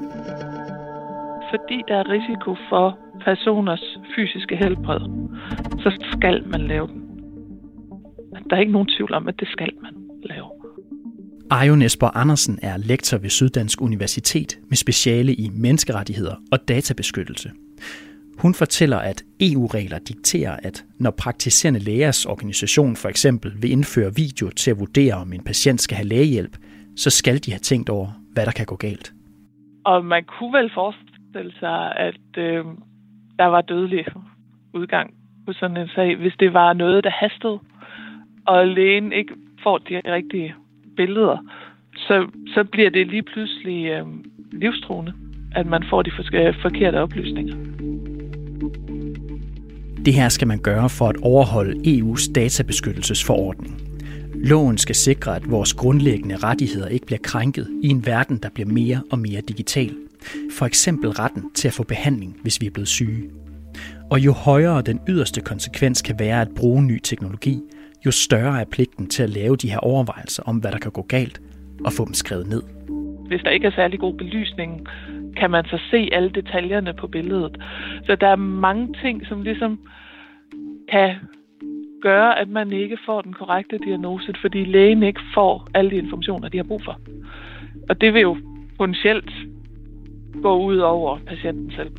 Fordi 1.52 1.78
der 1.88 1.96
er 1.96 2.10
risiko 2.10 2.56
for 2.70 3.00
personers 3.26 3.86
fysiske 4.16 4.56
helbred, 4.56 5.02
så 5.84 5.90
skal 6.14 6.48
man 6.48 6.62
lave 6.62 6.88
den. 6.88 7.02
Der 8.50 8.56
er 8.56 8.60
ikke 8.60 8.72
nogen 8.72 8.90
tvivl 8.98 9.14
om, 9.14 9.28
at 9.28 9.36
det 9.40 9.48
skal 9.48 9.70
man 9.82 9.94
lave. 10.24 10.48
Ajo 11.50 11.76
Esper 11.76 12.18
Andersen 12.18 12.60
er 12.62 12.78
lektor 12.78 13.18
ved 13.18 13.30
Syddansk 13.30 13.82
Universitet 13.82 14.60
med 14.70 14.78
speciale 14.78 15.34
i 15.34 15.50
menneskerettigheder 15.54 16.36
og 16.52 16.68
databeskyttelse. 16.68 17.52
Hun 18.40 18.54
fortæller, 18.54 18.98
at 18.98 19.24
EU-regler 19.40 20.00
dikterer, 20.00 20.58
at 20.64 20.86
når 21.00 21.12
praktiserende 21.12 21.80
lægers 21.80 22.26
organisation 22.26 22.96
for 22.96 23.10
eksempel 23.10 23.52
vil 23.62 23.72
indføre 23.72 24.12
video 24.16 24.50
til 24.50 24.72
at 24.72 24.80
vurdere, 24.80 25.14
om 25.14 25.34
en 25.34 25.44
patient 25.44 25.82
skal 25.82 25.98
have 25.98 26.08
lægehjælp, 26.08 26.58
så 26.96 27.10
skal 27.10 27.38
de 27.46 27.52
have 27.52 27.60
tænkt 27.60 27.90
over, 27.90 28.08
hvad 28.34 28.46
der 28.46 28.52
kan 28.52 28.66
gå 28.66 28.76
galt. 28.76 29.14
Og 29.86 30.06
man 30.06 30.24
kunne 30.24 30.54
vel 30.60 30.72
forestille 30.74 31.54
sig, 31.60 31.96
at 31.98 32.38
øh, 32.38 32.66
der 33.40 33.46
var 33.46 33.62
dødelig 33.62 34.06
udgang 34.74 35.14
på 35.46 35.54
sådan 35.54 35.78
en 35.78 35.88
sag, 35.96 36.16
hvis 36.16 36.34
det 36.40 36.54
var 36.54 36.74
noget, 36.74 37.04
der 37.04 37.10
hastede, 37.10 37.60
og 38.48 38.68
lægen 38.68 39.12
ikke 39.12 39.34
får 39.64 39.78
de 39.78 40.02
rigtige 40.06 40.56
billeder, 40.96 41.38
så, 41.96 42.28
så 42.54 42.64
bliver 42.64 42.90
det 42.90 43.08
lige 43.08 43.24
pludselig 43.24 43.86
øh, 43.86 44.06
livstruende, 44.52 45.14
at 45.56 45.66
man 45.66 45.84
får 45.90 46.02
de 46.02 46.12
forkerte 46.62 47.02
oplysninger. 47.02 47.56
Det 50.06 50.14
her 50.14 50.30
skal 50.30 50.48
man 50.48 50.60
gøre 50.60 50.90
for 50.90 51.10
at 51.10 51.18
overholde 51.22 52.00
EU's 52.00 52.32
databeskyttelsesforordning. 52.32 53.82
Loven 54.34 54.78
skal 54.78 54.96
sikre, 54.96 55.36
at 55.36 55.52
vores 55.52 55.74
grundlæggende 55.74 56.38
rettigheder 56.38 56.88
ikke 56.88 57.06
bliver 57.06 57.20
krænket 57.24 57.68
i 57.84 57.88
en 57.88 58.06
verden, 58.06 58.38
der 58.38 58.50
bliver 58.50 58.70
mere 58.70 59.04
og 59.12 59.20
mere 59.20 59.42
digital. 59.42 59.96
For 60.52 60.66
eksempel 60.66 61.10
retten 61.10 61.44
til 61.56 61.68
at 61.68 61.74
få 61.74 61.84
behandling, 61.84 62.38
hvis 62.42 62.62
vi 62.62 62.66
er 62.66 62.72
blevet 62.72 62.88
syge. 62.88 63.30
Og 64.12 64.20
jo 64.20 64.32
højere 64.32 64.82
den 64.82 65.00
yderste 65.08 65.42
konsekvens 65.42 66.02
kan 66.02 66.20
være 66.20 66.42
at 66.42 66.50
bruge 66.56 66.84
ny 66.84 67.00
teknologi, 67.04 67.60
jo 68.06 68.12
større 68.12 68.62
er 68.62 68.66
pligten 68.72 69.08
til 69.08 69.24
at 69.24 69.30
lave 69.30 69.56
de 69.56 69.70
her 69.70 69.80
overvejelser 69.80 70.44
om, 70.44 70.58
hvad 70.58 70.72
der 70.72 70.78
kan 70.78 70.92
gå 70.92 71.02
galt, 71.02 71.42
og 71.86 71.94
få 71.94 72.06
dem 72.06 72.14
skrevet 72.14 72.48
ned. 72.48 72.62
Hvis 73.32 73.42
der 73.44 73.50
ikke 73.50 73.68
er 73.68 73.72
særlig 73.72 74.00
god 74.00 74.14
belysning, 74.14 74.88
kan 75.38 75.52
man 75.52 75.66
så 75.66 75.80
se 75.92 76.10
alle 76.12 76.30
detaljerne 76.30 76.94
på 76.94 77.08
billedet. 77.08 77.58
Så 78.06 78.16
der 78.16 78.28
er 78.28 78.36
mange 78.36 78.96
ting, 79.04 79.28
som 79.28 79.42
ligesom 79.42 79.80
kan 80.92 81.16
gøre, 82.02 82.40
at 82.40 82.50
man 82.50 82.74
ikke 82.74 82.98
får 83.06 83.22
den 83.22 83.34
korrekte 83.34 83.78
diagnose, 83.78 84.34
fordi 84.42 84.66
lægen 84.66 85.04
ikke 85.04 85.20
får 85.34 85.68
alle 85.74 85.92
de 85.92 85.96
informationer, 85.96 86.50
de 86.50 86.58
har 86.58 86.64
brug 86.64 86.82
for. 86.86 87.00
Og 87.90 88.02
det 88.02 88.14
vil 88.14 88.22
jo 88.22 88.38
potentielt 88.78 89.32
gå 90.42 90.66
ud 90.66 90.78
over 90.78 91.20
patienten 91.28 91.72
selv. 91.72 91.92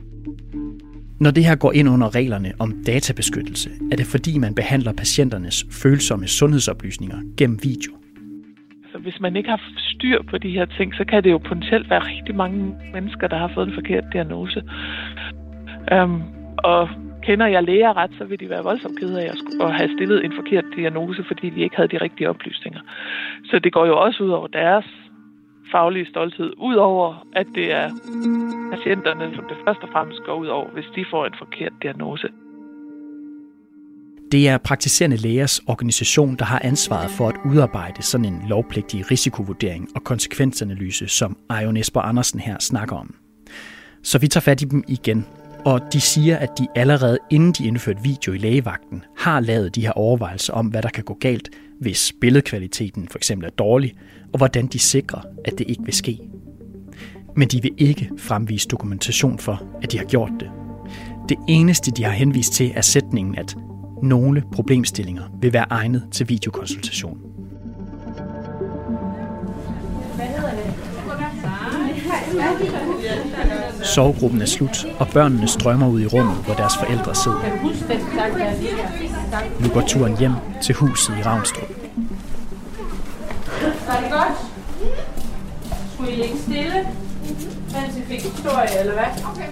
Når 1.20 1.30
det 1.30 1.44
her 1.44 1.56
går 1.56 1.72
ind 1.72 1.88
under 1.88 2.14
reglerne 2.14 2.52
om 2.58 2.84
databeskyttelse, 2.86 3.70
er 3.92 3.96
det 3.96 4.06
fordi, 4.06 4.38
man 4.38 4.54
behandler 4.54 4.92
patienternes 4.92 5.64
følsomme 5.82 6.26
sundhedsoplysninger 6.26 7.16
gennem 7.36 7.58
video. 7.62 8.01
Hvis 9.02 9.20
man 9.20 9.36
ikke 9.36 9.50
har 9.50 9.60
styr 9.76 10.22
på 10.22 10.38
de 10.38 10.50
her 10.50 10.64
ting, 10.64 10.94
så 10.94 11.04
kan 11.04 11.24
det 11.24 11.30
jo 11.30 11.38
potentielt 11.38 11.90
være 11.90 12.00
rigtig 12.00 12.34
mange 12.34 12.74
mennesker, 12.94 13.26
der 13.28 13.36
har 13.36 13.50
fået 13.54 13.68
en 13.68 13.74
forkert 13.74 14.04
diagnose. 14.12 14.62
Øhm, 15.92 16.22
og 16.58 16.88
kender 17.22 17.46
jeg 17.46 17.62
læger 17.62 17.96
ret, 17.96 18.10
så 18.18 18.24
vil 18.24 18.40
de 18.40 18.48
være 18.48 18.62
voldsomt 18.62 18.98
kede 19.00 19.22
af 19.22 19.30
at 19.60 19.74
have 19.74 19.90
stillet 19.96 20.24
en 20.24 20.32
forkert 20.32 20.64
diagnose, 20.76 21.24
fordi 21.24 21.50
de 21.50 21.60
ikke 21.60 21.76
havde 21.76 21.88
de 21.88 21.98
rigtige 21.98 22.30
oplysninger. 22.30 22.80
Så 23.44 23.58
det 23.58 23.72
går 23.72 23.86
jo 23.86 23.98
også 23.98 24.24
ud 24.24 24.30
over 24.30 24.46
deres 24.46 24.84
faglige 25.72 26.06
stolthed, 26.06 26.52
udover 26.56 27.26
at 27.32 27.46
det 27.54 27.72
er 27.72 27.90
patienterne, 28.72 29.34
som 29.34 29.44
det 29.48 29.56
først 29.66 29.82
og 29.82 29.88
fremmest 29.92 30.20
går 30.26 30.34
ud 30.34 30.46
over, 30.46 30.68
hvis 30.70 30.84
de 30.96 31.04
får 31.10 31.26
en 31.26 31.34
forkert 31.38 31.72
diagnose. 31.82 32.28
Det 34.32 34.48
er 34.48 34.58
praktiserende 34.58 35.16
lægers 35.16 35.60
organisation, 35.66 36.36
der 36.36 36.44
har 36.44 36.60
ansvaret 36.64 37.10
for 37.10 37.28
at 37.28 37.34
udarbejde 37.44 38.02
sådan 38.02 38.24
en 38.24 38.42
lovpligtig 38.48 39.10
risikovurdering 39.10 39.88
og 39.94 40.04
konsekvensanalyse, 40.04 41.08
som 41.08 41.36
Ajon 41.48 41.76
Esper 41.76 42.00
Andersen 42.00 42.40
her 42.40 42.56
snakker 42.60 42.96
om. 42.96 43.14
Så 44.02 44.18
vi 44.18 44.28
tager 44.28 44.42
fat 44.42 44.62
i 44.62 44.64
dem 44.64 44.84
igen, 44.88 45.26
og 45.64 45.80
de 45.92 46.00
siger, 46.00 46.36
at 46.36 46.48
de 46.58 46.66
allerede 46.74 47.18
inden 47.30 47.52
de 47.52 47.66
indførte 47.66 48.02
video 48.02 48.32
i 48.32 48.38
lægevagten, 48.38 49.04
har 49.18 49.40
lavet 49.40 49.74
de 49.74 49.80
her 49.80 49.92
overvejelser 49.92 50.52
om, 50.52 50.66
hvad 50.66 50.82
der 50.82 50.88
kan 50.88 51.04
gå 51.04 51.14
galt, 51.20 51.48
hvis 51.80 52.12
billedkvaliteten 52.20 53.08
for 53.08 53.18
eksempel 53.18 53.46
er 53.46 53.52
dårlig, 53.52 53.94
og 54.32 54.38
hvordan 54.38 54.66
de 54.66 54.78
sikrer, 54.78 55.20
at 55.44 55.58
det 55.58 55.70
ikke 55.70 55.84
vil 55.84 55.94
ske. 55.94 56.18
Men 57.36 57.48
de 57.48 57.62
vil 57.62 57.72
ikke 57.78 58.10
fremvise 58.18 58.68
dokumentation 58.68 59.38
for, 59.38 59.62
at 59.82 59.92
de 59.92 59.98
har 59.98 60.04
gjort 60.04 60.32
det. 60.40 60.50
Det 61.28 61.36
eneste, 61.48 61.90
de 61.90 62.04
har 62.04 62.12
henvist 62.12 62.52
til, 62.52 62.72
er 62.74 62.80
sætningen, 62.80 63.38
at 63.38 63.56
nogle 64.02 64.42
problemstillinger 64.52 65.22
vil 65.40 65.52
være 65.52 65.66
egnet 65.70 66.02
til 66.10 66.28
videokonsultation. 66.28 67.18
Sovegruppen 73.82 74.42
er 74.42 74.46
slut, 74.46 74.86
og 74.98 75.08
børnene 75.08 75.48
strømmer 75.48 75.88
ud 75.88 76.00
i 76.00 76.06
rummet, 76.06 76.36
hvor 76.36 76.54
deres 76.54 76.76
forældre 76.76 77.14
sidder. 77.14 77.40
Nu 79.60 79.68
går 79.68 79.80
turen 79.80 80.18
hjem 80.18 80.32
til 80.62 80.74
huset 80.74 81.18
i 81.18 81.22
Ravnstrup. 81.22 81.68
Var 83.86 84.00
det 84.00 84.10
godt? 84.10 84.38
Skulle 85.94 86.12
I 86.12 86.16
ligge 86.16 86.38
stille? 86.38 86.86
Mens 87.72 87.96
I 87.96 88.02
fik 88.02 88.22
historie, 88.22 88.80
eller 88.80 88.92
hvad? 88.92 89.30
Okay. 89.32 89.48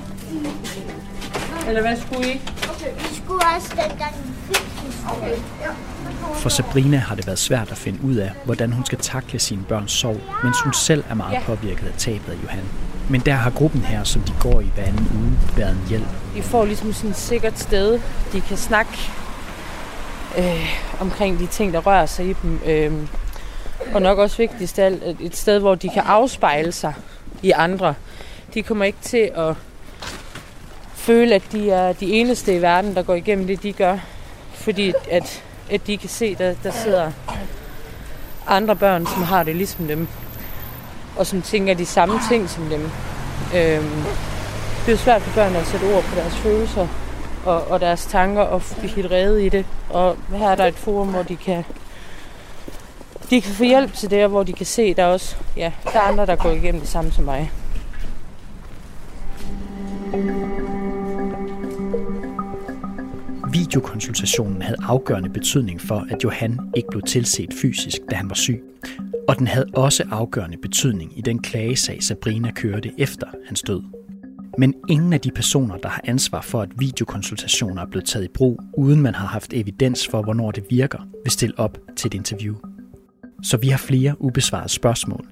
Eller 1.69 1.81
hvad 1.81 1.97
skulle 1.97 2.33
I? 2.33 2.41
Okay. 2.71 3.09
Vi 3.09 3.15
skulle 3.15 3.41
også 3.57 3.69
dengang. 3.69 4.15
Okay. 5.09 5.31
Ja. 5.61 5.71
For 6.35 6.49
Sabrina 6.49 6.97
har 6.97 7.15
det 7.15 7.27
været 7.27 7.39
svært 7.39 7.71
at 7.71 7.77
finde 7.79 8.05
ud 8.05 8.15
af, 8.15 8.31
hvordan 8.45 8.73
hun 8.73 8.87
skal 8.87 8.99
takle 8.99 9.39
sine 9.39 9.65
børns 9.65 9.93
sorg, 9.93 10.21
mens 10.45 10.61
hun 10.61 10.73
selv 10.73 11.05
er 11.11 11.15
meget 11.15 11.43
påvirket 11.43 11.87
af 11.87 11.93
tabet 11.99 12.33
af 12.33 12.37
Johan. 12.43 12.65
Men 13.11 13.21
der 13.21 13.33
har 13.33 13.51
gruppen 13.51 13.81
her, 13.81 14.05
som 14.05 14.23
de 14.23 14.33
går 14.41 14.61
i 14.61 14.71
hver 14.75 14.85
anden 14.85 15.11
uge, 15.15 15.57
været 15.57 15.71
en 15.71 15.89
hjælp. 15.89 16.07
De 16.35 16.43
får 16.43 16.65
ligesom 16.65 16.93
sådan 16.93 17.11
et 17.11 17.17
sikkert 17.17 17.59
sted, 17.59 18.01
de 18.33 18.41
kan 18.41 18.57
snakke 18.57 18.93
øh, 20.39 20.67
omkring 21.01 21.39
de 21.39 21.47
ting, 21.47 21.73
der 21.73 21.81
rører 21.81 22.07
sig 22.07 22.27
i 22.27 22.33
dem. 22.43 22.61
Øh, 22.67 22.93
og 23.95 24.03
nok 24.03 24.19
også 24.19 24.37
vigtigst 24.37 24.79
af 24.79 24.85
alt, 24.85 25.03
et 25.21 25.37
sted, 25.37 25.59
hvor 25.59 25.75
de 25.75 25.89
kan 25.89 26.03
afspejle 26.07 26.73
sig 26.73 26.95
i 27.43 27.51
andre. 27.51 27.95
De 28.55 28.63
kommer 28.63 28.85
ikke 28.85 28.99
til 29.03 29.31
at 29.37 29.55
føle, 31.11 31.35
at 31.35 31.43
de 31.53 31.71
er 31.71 31.93
de 31.93 32.13
eneste 32.13 32.57
i 32.57 32.63
verden, 32.63 32.95
der 32.95 33.03
går 33.03 33.15
igennem 33.15 33.47
det, 33.47 33.63
de 33.63 33.73
gør. 33.73 33.99
Fordi 34.53 34.93
at, 35.11 35.43
at 35.71 35.87
de 35.87 35.99
kan 35.99 36.09
se, 36.09 36.35
der, 36.35 36.55
der 36.63 36.71
sidder 36.71 37.13
andre 38.47 38.77
børn, 38.77 39.07
som 39.07 39.23
har 39.23 39.43
det 39.43 39.57
ligesom 39.57 39.89
dem. 39.89 40.09
Og 41.17 41.27
som 41.27 41.43
tænker 41.43 41.75
de 41.75 41.87
samme 41.87 42.21
ting 42.31 42.51
som 42.51 42.65
dem. 42.65 42.81
Øhm, 43.55 44.05
det 44.81 44.89
er 44.89 44.93
jo 44.93 44.97
svært 44.97 45.23
for 45.23 45.35
børn 45.35 45.57
at 45.57 45.67
sætte 45.67 45.85
ord 45.95 46.03
på 46.05 46.15
deres 46.15 46.37
følelser 46.37 46.87
og, 47.45 47.65
og 47.71 47.81
deres 47.81 48.07
tanker 48.07 48.43
og 48.43 48.63
blive 48.79 48.93
helt 48.93 49.11
redde 49.11 49.47
i 49.47 49.49
det. 49.49 49.67
Og 49.89 50.17
her 50.35 50.49
er 50.49 50.55
der 50.55 50.67
et 50.67 50.75
forum, 50.75 51.09
hvor 51.09 51.23
de 51.23 51.37
kan 51.37 51.65
de 53.31 53.41
kan 53.41 53.53
få 53.53 53.65
hjælp 53.65 53.95
til 53.95 54.11
det, 54.11 54.25
og 54.25 54.31
hvor 54.31 54.43
de 54.43 54.53
kan 54.53 54.67
se, 54.67 54.95
der 54.95 55.03
er 55.03 55.13
også 55.13 55.37
ja, 55.57 55.73
der 55.85 55.99
er 55.99 56.03
andre, 56.03 56.27
der 56.27 56.37
går 56.37 56.51
igennem 56.51 56.81
det 56.81 56.91
samme 56.91 57.13
som 57.13 57.25
mig. 57.25 57.51
Videokonsultationen 63.71 64.63
havde 64.63 64.79
afgørende 64.83 65.29
betydning 65.29 65.81
for, 65.81 66.07
at 66.11 66.25
Johan 66.25 66.59
ikke 66.77 66.89
blev 66.91 67.03
tilset 67.03 67.55
fysisk, 67.63 67.99
da 68.11 68.17
han 68.17 68.29
var 68.29 68.35
syg. 68.35 68.63
Og 69.29 69.39
den 69.39 69.47
havde 69.47 69.67
også 69.75 70.05
afgørende 70.11 70.57
betydning 70.63 71.19
i 71.19 71.21
den 71.21 71.43
klagesag, 71.43 72.03
Sabrina 72.03 72.51
kørte 72.51 72.93
efter 72.99 73.27
hans 73.47 73.63
død. 73.63 73.83
Men 74.59 74.75
ingen 74.89 75.13
af 75.13 75.21
de 75.21 75.31
personer, 75.31 75.77
der 75.77 75.89
har 75.89 76.01
ansvar 76.05 76.41
for, 76.41 76.63
at 76.63 76.69
videokonsultationer 76.79 77.83
er 77.83 77.87
blevet 77.87 78.05
taget 78.05 78.25
i 78.25 78.29
brug, 78.35 78.61
uden 78.77 79.01
man 79.01 79.15
har 79.15 79.27
haft 79.27 79.53
evidens 79.53 80.09
for, 80.09 80.23
hvornår 80.23 80.51
det 80.51 80.65
virker, 80.71 80.99
vil 81.25 81.31
stille 81.31 81.59
op 81.59 81.79
til 81.97 82.07
et 82.07 82.15
interview. 82.15 82.55
Så 83.43 83.57
vi 83.57 83.69
har 83.69 83.79
flere 83.79 84.23
ubesvarede 84.23 84.69
spørgsmål. 84.69 85.27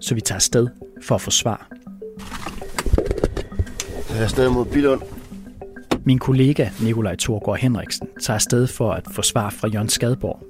Så 0.00 0.14
vi 0.14 0.20
tager 0.20 0.36
afsted 0.36 0.68
for 1.02 1.14
at 1.14 1.20
få 1.20 1.30
svar. 1.30 1.68
Jeg 4.10 4.18
er 4.18 4.22
afsted 4.22 4.48
mod 4.48 4.64
Bilund. 4.64 5.17
Min 6.08 6.18
kollega 6.18 6.68
Nikolaj 6.80 7.16
Thorgård 7.16 7.58
Henriksen 7.58 8.08
tager 8.22 8.34
afsted 8.34 8.66
for 8.66 8.92
at 8.92 9.04
få 9.12 9.22
svar 9.22 9.50
fra 9.50 9.68
Jørgen 9.68 9.88
Skadborg. 9.88 10.42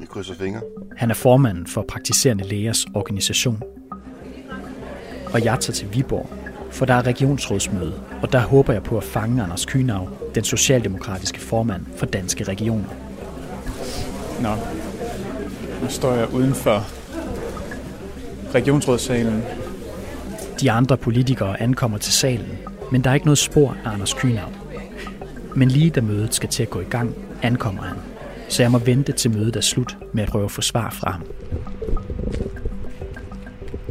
Vi 0.00 0.06
krydser 0.06 0.34
fingre. 0.34 0.60
Han 0.96 1.10
er 1.10 1.14
formanden 1.14 1.66
for 1.66 1.84
Praktiserende 1.88 2.44
Lægers 2.44 2.86
organisation. 2.94 3.62
Og 5.32 5.44
jeg 5.44 5.58
tager 5.60 5.72
til 5.72 5.94
Viborg, 5.94 6.30
for 6.70 6.86
der 6.86 6.94
er 6.94 7.06
regionsrådsmøde, 7.06 8.00
og 8.22 8.32
der 8.32 8.40
håber 8.40 8.72
jeg 8.72 8.82
på 8.82 8.96
at 8.96 9.04
fange 9.04 9.42
Anders 9.42 9.66
Kynav, 9.66 10.08
den 10.34 10.44
socialdemokratiske 10.44 11.40
formand 11.40 11.86
for 11.96 12.06
Danske 12.06 12.44
Regioner. 12.44 12.88
Nå, 14.40 14.54
nu 15.82 15.88
står 15.88 16.12
jeg 16.12 16.34
uden 16.34 16.54
for 16.54 16.84
regionsrådssalen. 18.54 19.42
De 20.60 20.70
andre 20.70 20.96
politikere 20.96 21.62
ankommer 21.62 21.98
til 21.98 22.12
salen, 22.12 22.58
men 22.92 23.04
der 23.04 23.10
er 23.10 23.14
ikke 23.14 23.26
noget 23.26 23.38
spor 23.38 23.76
af 23.84 23.90
Anders 23.90 24.14
Kynav. 24.14 24.48
Men 25.58 25.68
lige 25.68 25.90
da 25.90 26.00
mødet 26.00 26.34
skal 26.34 26.48
til 26.48 26.62
at 26.62 26.70
gå 26.70 26.80
i 26.80 26.84
gang, 26.84 27.14
ankommer 27.42 27.82
han. 27.82 27.96
Så 28.48 28.62
jeg 28.62 28.70
må 28.70 28.78
vente 28.78 29.12
til 29.12 29.30
mødet 29.30 29.56
er 29.56 29.60
slut 29.60 29.96
med 30.12 30.22
at 30.22 30.28
prøve 30.28 30.44
at 30.44 30.50
få 30.50 30.60
svar 30.60 30.90
fra 30.90 31.10
ham. 31.10 31.22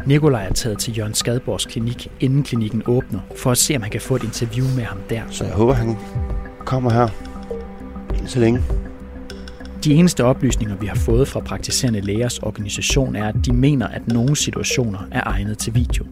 Nikolaj 0.06 0.46
er 0.46 0.54
taget 0.54 0.80
til 0.80 0.98
Jørgen 0.98 1.14
Skadborgs 1.14 1.66
klinik, 1.66 2.12
inden 2.20 2.44
klinikken 2.44 2.84
åbner, 2.86 3.20
for 3.36 3.52
at 3.52 3.58
se, 3.58 3.76
om 3.76 3.82
han 3.82 3.92
kan 3.92 4.02
få 4.02 4.16
et 4.16 4.24
interview 4.24 4.66
med 4.76 4.84
ham 4.84 4.98
der. 5.10 5.22
Så 5.30 5.44
jeg 5.44 5.54
håber, 5.54 5.74
han 5.74 5.98
kommer 6.66 6.92
her 6.92 7.08
så 8.26 8.40
længe. 8.40 8.62
De 9.84 9.94
eneste 9.94 10.24
oplysninger, 10.24 10.76
vi 10.76 10.86
har 10.86 10.96
fået 10.96 11.28
fra 11.28 11.40
praktiserende 11.40 12.02
lægers 12.02 12.40
organisation, 12.40 13.16
er, 13.16 13.28
at 13.28 13.36
de 13.46 13.54
mener, 13.54 13.88
at 13.88 14.08
nogle 14.08 14.36
situationer 14.36 15.00
er 15.12 15.22
egnet 15.26 15.58
til 15.58 15.76
video. 15.76 16.06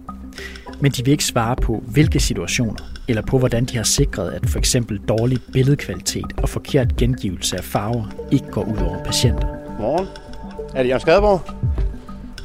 Men 0.80 0.92
de 0.92 1.06
vil 1.06 1.12
ikke 1.12 1.26
svare 1.26 1.56
på, 1.56 1.84
hvilke 1.88 2.20
situationer, 2.20 2.92
eller 3.08 3.22
på, 3.22 3.40
hvordan 3.40 3.66
de 3.66 3.78
har 3.78 3.84
sikret, 3.84 4.32
at 4.32 4.50
for 4.50 4.60
eksempel 4.60 5.00
dårlig 5.08 5.40
billedkvalitet 5.54 6.26
og 6.38 6.50
forkert 6.50 6.96
gengivelse 6.98 7.58
af 7.58 7.64
farver 7.64 8.06
ikke 8.32 8.48
går 8.52 8.64
ud 8.64 8.78
over 8.78 9.04
patienter. 9.04 9.48
Morgen. 9.80 10.08
Er 10.76 10.84
det 10.84 10.90
Jørgen 10.90 11.02
Skadeborg? 11.02 11.42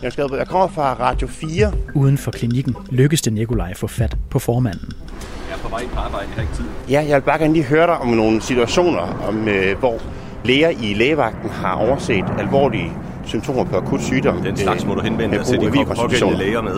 Jørgen 0.03 0.13
Skadeborg. 0.13 0.39
Jeg 0.39 0.47
kommer 0.47 0.69
fra 0.69 0.95
Radio 0.95 1.27
4. 1.29 1.73
Uden 1.95 2.19
for 2.19 2.31
klinikken 2.31 2.77
lykkes 2.91 3.23
det 3.23 3.33
Nikolaj 3.33 3.71
at 3.71 3.77
få 3.77 3.87
fat 3.87 4.17
på 4.31 4.39
formanden. 4.39 4.93
Jeg 5.49 5.57
er 5.57 5.63
på 5.63 5.69
vej 5.69 5.87
på 5.93 5.99
arbejde, 5.99 6.27
jeg 6.27 6.35
har 6.35 6.43
ikke 6.43 6.55
tid. 6.55 6.65
Ja, 6.89 7.05
jeg 7.09 7.15
vil 7.15 7.23
bare 7.23 7.39
gerne 7.39 7.53
lige 7.53 7.65
høre 7.65 7.87
dig 7.87 7.99
om 7.99 8.09
nogle 8.09 8.43
situationer, 8.43 9.25
om, 9.29 9.49
øh, 9.49 9.79
hvor 9.79 9.99
læger 10.45 10.69
i 10.69 10.95
lægevagten 10.95 11.51
har 11.51 11.75
overset 11.75 12.25
alvorlige 12.39 12.93
symptomer 13.25 13.65
på 13.65 13.77
akut 13.77 14.03
sygdom. 14.03 14.43
Den 14.43 14.57
slags 14.57 14.87
må 14.87 14.95
du 14.95 15.01
henvende 15.01 15.37
dig 15.37 15.47
til 15.47 15.61
de 15.61 15.71
pågældende 15.97 16.39
læger 16.39 16.63
med. 16.63 16.77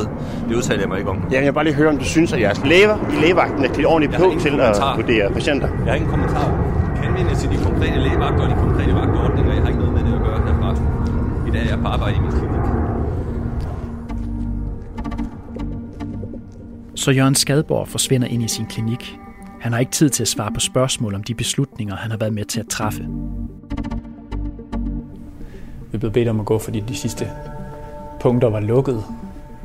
Det 0.48 0.56
udtaler 0.56 0.80
jeg 0.80 0.88
mig 0.88 0.98
ikke 0.98 1.10
om. 1.10 1.18
Ja, 1.30 1.36
jeg 1.36 1.44
vil 1.44 1.52
bare 1.52 1.64
lige 1.64 1.74
høre, 1.74 1.88
om 1.88 1.98
du 1.98 2.04
synes, 2.04 2.32
at 2.32 2.40
jeres 2.40 2.60
læger 2.64 2.96
i 3.12 3.20
lægevagten 3.22 3.64
er 3.64 3.68
klædt 3.68 3.86
ordentligt 3.86 4.20
på 4.20 4.34
til 4.40 4.60
at 4.60 4.76
vurdere 4.96 5.30
patienter. 5.32 5.68
Jeg 5.68 5.86
har 5.86 5.94
ingen 5.94 6.10
kommentar. 6.10 6.46
Henvende 7.02 7.34
til 7.34 7.50
de 7.50 7.56
konkrete 7.64 7.98
lægevagter 8.00 8.42
og 8.44 8.50
de 8.50 8.54
konkrete 8.54 8.94
vagtordninger. 8.94 9.52
Jeg 9.52 9.62
har 9.62 9.68
ikke 9.68 9.80
noget 9.80 9.94
med 9.94 10.02
det 10.12 10.14
at 10.18 10.22
gøre 10.26 10.40
herfra. 10.46 10.70
I 11.48 11.50
dag 11.50 11.62
er 11.62 11.68
jeg 11.68 11.78
på 11.78 11.88
arbejde 11.88 12.16
i 12.16 12.20
min 12.20 12.30
klinik. 12.30 12.60
Så 16.94 17.10
Jørgen 17.10 17.34
Skadborg 17.34 17.88
forsvinder 17.88 18.28
ind 18.28 18.42
i 18.42 18.48
sin 18.48 18.66
klinik. 18.66 19.18
Han 19.60 19.72
har 19.72 19.80
ikke 19.80 19.92
tid 19.92 20.10
til 20.10 20.22
at 20.22 20.28
svare 20.28 20.50
på 20.54 20.60
spørgsmål 20.60 21.14
om 21.14 21.22
de 21.22 21.34
beslutninger, 21.34 21.96
han 21.96 22.10
har 22.10 22.18
været 22.18 22.32
med 22.32 22.44
til 22.44 22.60
at 22.60 22.68
træffe. 22.68 23.06
Vi 25.92 25.98
blev 25.98 26.12
bedt 26.12 26.28
om 26.28 26.40
at 26.40 26.46
gå, 26.46 26.58
fordi 26.58 26.80
de 26.80 26.94
sidste 26.94 27.30
punkter 28.20 28.48
var 28.48 28.60
lukket 28.60 29.04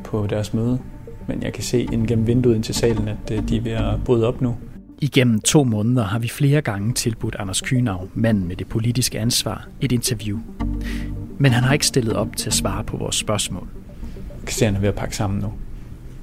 på 0.03 0.27
deres 0.29 0.53
møde. 0.53 0.79
Men 1.27 1.43
jeg 1.43 1.53
kan 1.53 1.63
se 1.63 1.81
ind 1.81 2.07
gennem 2.07 2.27
vinduet 2.27 2.55
ind 2.55 2.63
til 2.63 2.75
salen, 2.75 3.07
at 3.07 3.31
øh, 3.31 3.49
de 3.49 3.57
er 3.57 3.61
ved 3.61 3.71
at 3.71 4.03
bryde 4.05 4.27
op 4.27 4.41
nu. 4.41 4.55
Igennem 5.01 5.41
to 5.41 5.63
måneder 5.63 6.03
har 6.03 6.19
vi 6.19 6.27
flere 6.27 6.61
gange 6.61 6.93
tilbudt 6.93 7.35
Anders 7.39 7.61
Kynav, 7.61 8.07
manden 8.13 8.47
med 8.47 8.55
det 8.55 8.67
politiske 8.67 9.19
ansvar, 9.19 9.67
et 9.81 9.91
interview. 9.91 10.39
Men 11.37 11.51
han 11.51 11.63
har 11.63 11.73
ikke 11.73 11.87
stillet 11.87 12.13
op 12.13 12.35
til 12.35 12.49
at 12.49 12.53
svare 12.53 12.83
på 12.83 12.97
vores 12.97 13.15
spørgsmål. 13.15 13.67
Jeg 14.37 14.45
kan 14.45 14.53
se, 14.53 14.65
at 14.65 14.71
han 14.71 14.75
er 14.75 14.81
ved 14.81 14.89
at 14.89 14.95
pakke 14.95 15.15
sammen 15.15 15.39
nu. 15.39 15.53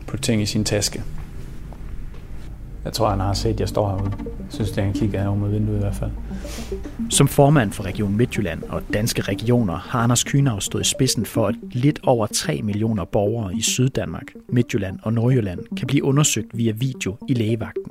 Putte 0.06 0.22
ting 0.22 0.42
i 0.42 0.46
sin 0.46 0.64
taske. 0.64 1.02
Jeg 2.84 2.92
tror, 2.92 3.10
han 3.10 3.20
har 3.20 3.32
set, 3.32 3.50
at 3.50 3.60
jeg 3.60 3.68
står 3.68 3.88
herude. 3.88 4.12
Jeg 4.18 4.46
synes, 4.48 4.70
det 4.70 4.78
er, 4.78 4.84
han 4.84 4.92
kigger 4.92 5.20
herovre 5.20 5.38
mod 5.38 5.50
vinduet 5.50 5.76
i 5.76 5.80
hvert 5.80 5.94
fald. 5.94 6.10
Som 7.10 7.28
formand 7.28 7.72
for 7.72 7.84
Region 7.84 8.16
Midtjylland 8.16 8.62
og 8.62 8.82
Danske 8.92 9.22
Regioner 9.22 9.74
har 9.74 10.00
Anders 10.00 10.24
Kynav 10.24 10.60
stået 10.60 10.86
i 10.86 10.88
spidsen 10.88 11.26
for, 11.26 11.46
at 11.46 11.54
lidt 11.72 12.00
over 12.02 12.26
3 12.26 12.60
millioner 12.62 13.04
borgere 13.04 13.54
i 13.54 13.62
Syddanmark, 13.62 14.32
Midtjylland 14.48 14.98
og 15.02 15.12
Nordjylland 15.12 15.60
kan 15.76 15.86
blive 15.86 16.04
undersøgt 16.04 16.46
via 16.58 16.72
video 16.72 17.16
i 17.28 17.34
lægevagten. 17.34 17.82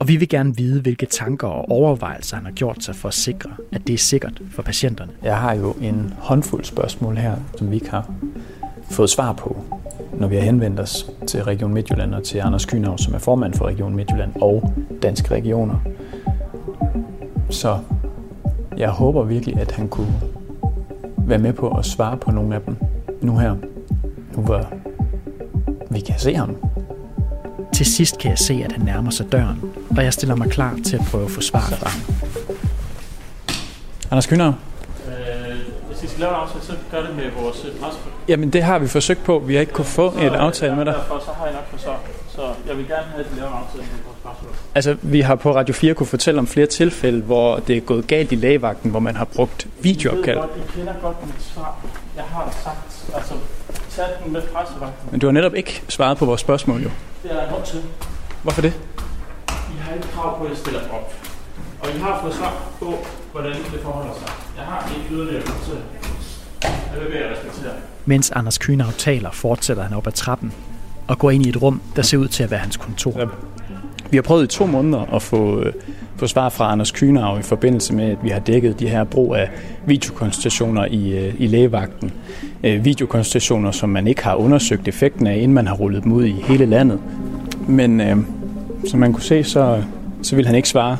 Og 0.00 0.08
vi 0.08 0.16
vil 0.16 0.28
gerne 0.28 0.56
vide, 0.56 0.80
hvilke 0.80 1.06
tanker 1.06 1.48
og 1.48 1.70
overvejelser 1.70 2.36
han 2.36 2.44
har 2.44 2.52
gjort 2.52 2.84
sig 2.84 2.96
for 2.96 3.08
at 3.08 3.14
sikre, 3.14 3.50
at 3.72 3.86
det 3.86 3.94
er 3.94 3.98
sikkert 3.98 4.42
for 4.50 4.62
patienterne. 4.62 5.12
Jeg 5.22 5.38
har 5.38 5.54
jo 5.54 5.72
en 5.80 6.14
håndfuld 6.18 6.64
spørgsmål 6.64 7.16
her, 7.16 7.36
som 7.58 7.70
vi 7.70 7.74
ikke 7.74 7.90
har 7.90 8.14
fået 8.90 9.10
svar 9.10 9.32
på, 9.32 9.64
når 10.12 10.28
vi 10.28 10.36
har 10.36 10.42
henvendt 10.42 10.80
os 10.80 11.10
til 11.26 11.44
Region 11.44 11.74
Midtjylland 11.74 12.14
og 12.14 12.22
til 12.22 12.38
Anders 12.38 12.64
Kynav, 12.64 12.98
som 12.98 13.14
er 13.14 13.18
formand 13.18 13.54
for 13.54 13.66
Region 13.66 13.96
Midtjylland 13.96 14.32
og 14.40 14.72
Danske 15.02 15.30
Regioner. 15.30 15.74
Så 17.50 17.78
jeg 18.76 18.90
håber 18.90 19.22
virkelig, 19.22 19.56
at 19.56 19.72
han 19.72 19.88
kunne 19.88 20.14
være 21.18 21.38
med 21.38 21.52
på 21.52 21.68
at 21.68 21.84
svare 21.84 22.16
på 22.16 22.30
nogle 22.30 22.54
af 22.54 22.60
dem 22.60 22.76
nu 23.22 23.38
her, 23.38 23.56
nu 24.36 24.42
hvor 24.42 24.66
vi 25.90 26.00
kan 26.00 26.18
se 26.18 26.34
ham. 26.34 26.56
Til 27.72 27.86
sidst 27.86 28.18
kan 28.18 28.30
jeg 28.30 28.38
se, 28.38 28.62
at 28.64 28.72
han 28.72 28.84
nærmer 28.84 29.10
sig 29.10 29.32
døren, 29.32 29.60
og 29.90 30.04
jeg 30.04 30.12
stiller 30.12 30.34
mig 30.34 30.50
klar 30.50 30.78
til 30.84 30.96
at 30.96 31.02
prøve 31.10 31.24
at 31.24 31.30
få 31.30 31.40
svar 31.40 31.60
fra 31.60 31.88
ham. 31.88 32.00
Anders 34.10 34.26
Kynav? 34.26 34.54
Lave 36.20 36.30
en 36.30 36.36
aftale, 36.36 36.64
så 36.64 36.72
gør 36.90 37.02
det 37.02 37.16
med 37.16 37.30
vores 37.42 37.66
presse. 37.82 38.00
Jamen 38.28 38.50
det 38.50 38.62
har 38.62 38.78
vi 38.78 38.88
forsøgt 38.88 39.24
på. 39.24 39.38
Vi 39.38 39.54
har 39.54 39.60
ikke 39.60 39.72
kunne 39.72 39.84
få 39.84 40.06
et 40.08 40.34
aftale 40.46 40.76
med 40.76 40.84
dig. 40.84 40.94
Derfor 40.94 41.18
så 41.18 41.30
har 41.38 41.44
jeg 41.44 41.54
nok 41.54 41.70
for 41.70 41.78
så. 41.78 41.92
Så 42.28 42.42
jeg 42.68 42.76
vil 42.76 42.86
gerne 42.88 43.06
have, 43.12 43.24
at 43.24 43.32
I 43.32 43.40
laver 43.40 43.48
en 43.48 43.56
aftale 43.56 43.82
med 43.82 44.00
vores 44.04 44.18
presse. 44.24 44.44
Altså, 44.74 44.96
vi 45.02 45.20
har 45.20 45.34
på 45.34 45.54
Radio 45.54 45.74
4 45.74 45.94
kunne 45.94 46.06
fortælle 46.06 46.38
om 46.38 46.46
flere 46.46 46.66
tilfælde, 46.66 47.20
hvor 47.22 47.56
det 47.56 47.76
er 47.76 47.80
gået 47.80 48.06
galt 48.06 48.32
i 48.32 48.34
lægevagten, 48.34 48.90
hvor 48.90 49.00
man 49.00 49.16
har 49.16 49.24
brugt 49.24 49.66
videoopkald. 49.80 50.36
Ved 50.36 50.42
godt, 50.42 50.56
I 50.56 50.78
kender 50.78 50.92
godt 51.02 51.26
mit 51.26 51.42
svar. 51.42 51.78
Jeg 52.16 52.24
har 52.24 52.54
sagt, 52.64 53.14
altså, 53.14 53.34
tage 53.90 54.08
den 54.24 54.32
med 54.32 54.42
pressevagten. 54.42 55.08
Men 55.10 55.20
du 55.20 55.26
har 55.26 55.32
netop 55.32 55.54
ikke 55.54 55.82
svaret 55.88 56.18
på 56.18 56.24
vores 56.24 56.40
spørgsmål, 56.40 56.82
jo. 56.82 56.90
Det 57.22 57.30
er 57.32 57.40
jeg 57.40 57.50
nødt 57.52 57.64
til. 57.64 57.82
Hvorfor 58.42 58.62
det? 58.62 58.72
I 59.48 59.76
har 59.80 59.94
ikke 59.94 60.08
krav 60.08 60.38
på, 60.38 60.44
at 60.44 60.50
jeg 60.50 60.58
stiller 60.58 60.80
op. 60.92 61.14
Og 61.82 61.88
I 61.96 61.98
har 61.98 62.20
fået 62.22 62.34
svar 62.34 62.52
på, 62.78 62.94
hvordan 63.32 63.52
det 63.52 63.80
forholder 63.82 64.14
sig. 64.14 64.28
Jeg 64.56 64.64
har 64.64 64.92
ikke 64.96 65.14
yderligere 65.14 65.42
til. 65.42 65.52
Jeg 65.72 65.76
vil 65.76 66.00
jeg 66.00 66.10
respektere. 66.10 66.49
Mens 68.06 68.30
Anders 68.30 68.58
Kynav 68.58 68.92
taler, 68.98 69.30
fortsætter 69.30 69.82
han 69.82 69.96
op 69.96 70.06
ad 70.06 70.12
trappen 70.12 70.52
og 71.08 71.18
går 71.18 71.30
ind 71.30 71.46
i 71.46 71.48
et 71.48 71.62
rum, 71.62 71.80
der 71.96 72.02
ser 72.02 72.18
ud 72.18 72.28
til 72.28 72.42
at 72.42 72.50
være 72.50 72.60
hans 72.60 72.76
kontor. 72.76 73.30
Vi 74.10 74.16
har 74.16 74.22
prøvet 74.22 74.44
i 74.44 74.46
to 74.46 74.66
måneder 74.66 75.14
at 75.14 75.22
få, 75.22 75.60
øh, 75.60 75.72
få 76.16 76.26
svar 76.26 76.48
fra 76.48 76.72
Anders 76.72 76.90
Kynav 76.92 77.38
i 77.38 77.42
forbindelse 77.42 77.94
med, 77.94 78.10
at 78.10 78.18
vi 78.22 78.28
har 78.28 78.38
dækket 78.38 78.80
de 78.80 78.88
her 78.88 79.04
brug 79.04 79.34
af 79.34 79.50
videokonsultationer 79.86 80.84
i, 80.84 81.18
øh, 81.18 81.34
i 81.38 81.46
lægevagten. 81.46 82.12
Øh, 82.64 82.84
videokonsultationer, 82.84 83.70
som 83.70 83.88
man 83.88 84.06
ikke 84.06 84.24
har 84.24 84.34
undersøgt 84.34 84.88
effekten 84.88 85.26
af, 85.26 85.36
inden 85.36 85.52
man 85.52 85.66
har 85.66 85.74
rullet 85.74 86.04
dem 86.04 86.12
ud 86.12 86.24
i 86.24 86.32
hele 86.32 86.66
landet. 86.66 86.98
Men 87.68 88.00
øh, 88.00 88.16
som 88.88 89.00
man 89.00 89.12
kunne 89.12 89.22
se, 89.22 89.44
så, 89.44 89.82
så 90.22 90.36
vil 90.36 90.46
han 90.46 90.54
ikke 90.54 90.68
svare. 90.68 90.96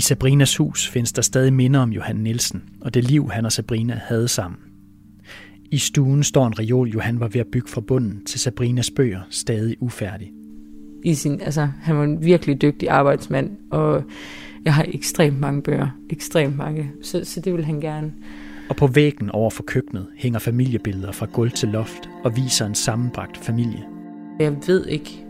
I 0.00 0.02
Sabrinas 0.02 0.56
hus 0.56 0.88
findes 0.88 1.12
der 1.12 1.22
stadig 1.22 1.52
minder 1.52 1.80
om 1.80 1.92
Johan 1.92 2.16
Nielsen 2.16 2.62
og 2.80 2.94
det 2.94 3.04
liv, 3.04 3.30
han 3.30 3.44
og 3.44 3.52
Sabrina 3.52 4.00
havde 4.04 4.28
sammen. 4.28 4.58
I 5.70 5.78
stuen 5.78 6.22
står 6.22 6.46
en 6.46 6.58
reol, 6.58 6.88
Johan 6.88 7.20
var 7.20 7.28
ved 7.28 7.40
at 7.40 7.46
bygge 7.52 7.68
fra 7.68 7.80
bunden 7.80 8.24
til 8.24 8.40
Sabrinas 8.40 8.90
bøger, 8.90 9.20
stadig 9.30 9.76
ufærdig. 9.80 10.32
I 11.04 11.14
sin, 11.14 11.40
altså, 11.40 11.68
han 11.82 11.96
var 11.96 12.04
en 12.04 12.24
virkelig 12.24 12.62
dygtig 12.62 12.88
arbejdsmand, 12.88 13.50
og 13.70 14.04
jeg 14.64 14.74
har 14.74 14.86
ekstremt 14.88 15.40
mange 15.40 15.62
bøger. 15.62 15.88
Ekstremt 16.10 16.56
mange. 16.56 16.90
Så, 17.02 17.24
så 17.24 17.40
det 17.40 17.52
vil 17.52 17.64
han 17.64 17.80
gerne. 17.80 18.12
Og 18.68 18.76
på 18.76 18.86
væggen 18.86 19.30
over 19.30 19.50
for 19.50 19.62
køkkenet 19.62 20.06
hænger 20.16 20.38
familiebilleder 20.38 21.12
fra 21.12 21.26
gulv 21.32 21.50
til 21.50 21.68
loft 21.68 22.08
og 22.24 22.36
viser 22.36 22.66
en 22.66 22.74
sammenbragt 22.74 23.36
familie. 23.36 23.84
Jeg 24.38 24.56
ved 24.66 24.86
ikke 24.86 25.24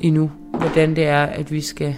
endnu, 0.00 0.30
hvordan 0.50 0.96
det 0.96 1.04
er, 1.04 1.22
at 1.22 1.52
vi 1.52 1.60
skal 1.60 1.96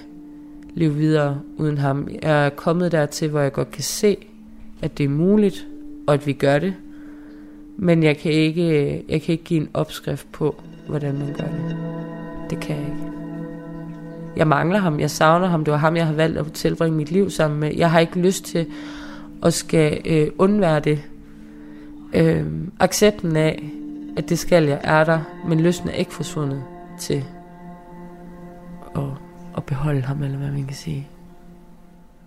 leve 0.77 0.95
videre 0.95 1.41
uden 1.57 1.79
ham. 1.79 2.09
Jeg 2.23 2.47
er 2.47 2.51
kommet 2.51 2.93
dertil, 2.93 3.31
hvor 3.31 3.41
jeg 3.41 3.53
godt 3.53 3.71
kan 3.71 3.83
se, 3.83 4.17
at 4.83 4.99
det 4.99 5.05
er 5.05 5.09
muligt, 5.09 5.67
og 6.07 6.15
at 6.15 6.27
vi 6.27 6.33
gør 6.33 6.59
det. 6.59 6.75
Men 7.77 8.03
jeg 8.03 8.17
kan 8.17 8.33
ikke, 8.33 8.93
jeg 9.09 9.23
kan 9.23 9.33
ikke 9.33 9.45
give 9.45 9.61
en 9.61 9.69
opskrift 9.75 10.33
på, 10.33 10.62
hvordan 10.89 11.19
man 11.19 11.27
gør 11.27 11.45
det. 11.45 11.77
Det 12.51 12.61
kan 12.61 12.77
jeg 12.77 12.85
ikke. 12.85 13.12
Jeg 14.37 14.49
mangler 14.49 14.79
ham, 14.79 15.01
jeg 15.01 15.11
savner 15.11 15.47
ham. 15.47 15.65
Det 15.65 15.73
var 15.73 15.79
ham, 15.79 15.97
jeg 15.97 16.07
har 16.07 16.15
valgt 16.15 16.39
at 16.39 16.53
tilbringe 16.53 16.97
mit 16.97 17.11
liv 17.11 17.31
sammen 17.31 17.61
med. 17.61 17.75
Jeg 17.77 17.91
har 17.91 18.01
ikke 18.01 18.19
lyst 18.19 18.45
til 18.45 18.67
at 19.43 19.55
skal 19.55 20.01
øh, 20.05 20.29
undvære 20.39 20.81
det. 20.81 21.03
Øh, 22.15 22.45
accepten 22.81 23.37
af, 23.37 23.71
at 24.17 24.29
det 24.29 24.39
skal 24.39 24.65
jeg, 24.65 24.81
er 24.83 25.05
der, 25.05 25.21
men 25.49 25.61
lysten 25.61 25.89
er 25.89 25.93
ikke 25.93 26.15
forsvundet 26.15 26.62
til 26.99 27.25
at 28.97 29.26
at 29.57 29.64
beholde 29.64 30.01
ham, 30.01 30.23
eller 30.23 30.38
hvad 30.38 30.51
man 30.51 30.64
kan 30.64 30.77
sige. 30.77 31.09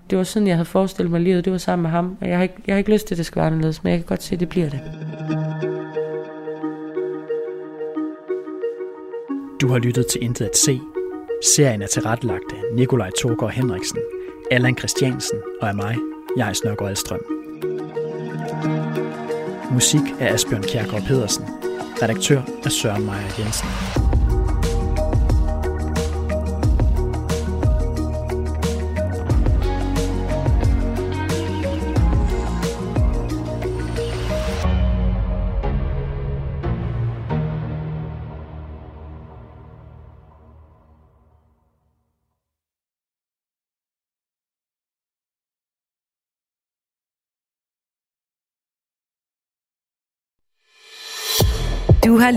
Det 0.09 0.17
var 0.17 0.23
sådan, 0.23 0.47
jeg 0.47 0.55
havde 0.55 0.65
forestillet 0.65 1.11
mig 1.11 1.21
livet. 1.21 1.45
Det 1.45 1.51
var 1.51 1.57
sammen 1.57 1.81
med 1.83 1.91
ham. 1.91 2.17
Og 2.21 2.27
jeg 2.27 2.35
har 2.37 2.43
ikke, 2.43 2.55
jeg 2.67 2.75
har 2.75 2.77
ikke 2.77 2.91
lyst 2.91 3.07
til, 3.07 3.15
at 3.15 3.17
det 3.17 3.25
skal 3.25 3.39
være 3.39 3.47
anderledes, 3.47 3.83
men 3.83 3.91
jeg 3.91 3.99
kan 3.99 4.05
godt 4.07 4.23
se, 4.23 4.33
at 4.33 4.39
det 4.39 4.49
bliver 4.49 4.69
det. 4.69 4.81
Du 9.61 9.67
har 9.67 9.77
lyttet 9.77 10.07
til 10.07 10.23
Intet 10.23 10.45
at 10.45 10.57
se. 10.57 10.81
Serien 11.55 11.81
er 11.81 11.87
tilrettelagt 11.87 12.51
af 12.51 12.75
Nikolaj 12.75 13.09
Torgård 13.21 13.51
Henriksen, 13.51 13.99
Allan 14.51 14.77
Christiansen 14.77 15.39
og 15.61 15.69
af 15.69 15.75
mig, 15.75 15.95
jeg 16.37 16.55
Snørgaard 16.55 16.89
Alstrøm. 16.89 17.19
Musik 19.71 20.01
af 20.19 20.33
Asbjørn 20.33 20.63
Kjærgaard 20.63 21.03
Pedersen. 21.03 21.45
Redaktør 22.01 22.41
er 22.65 22.69
Søren 22.69 23.05
Meier 23.05 23.39
Jensen. 23.39 24.18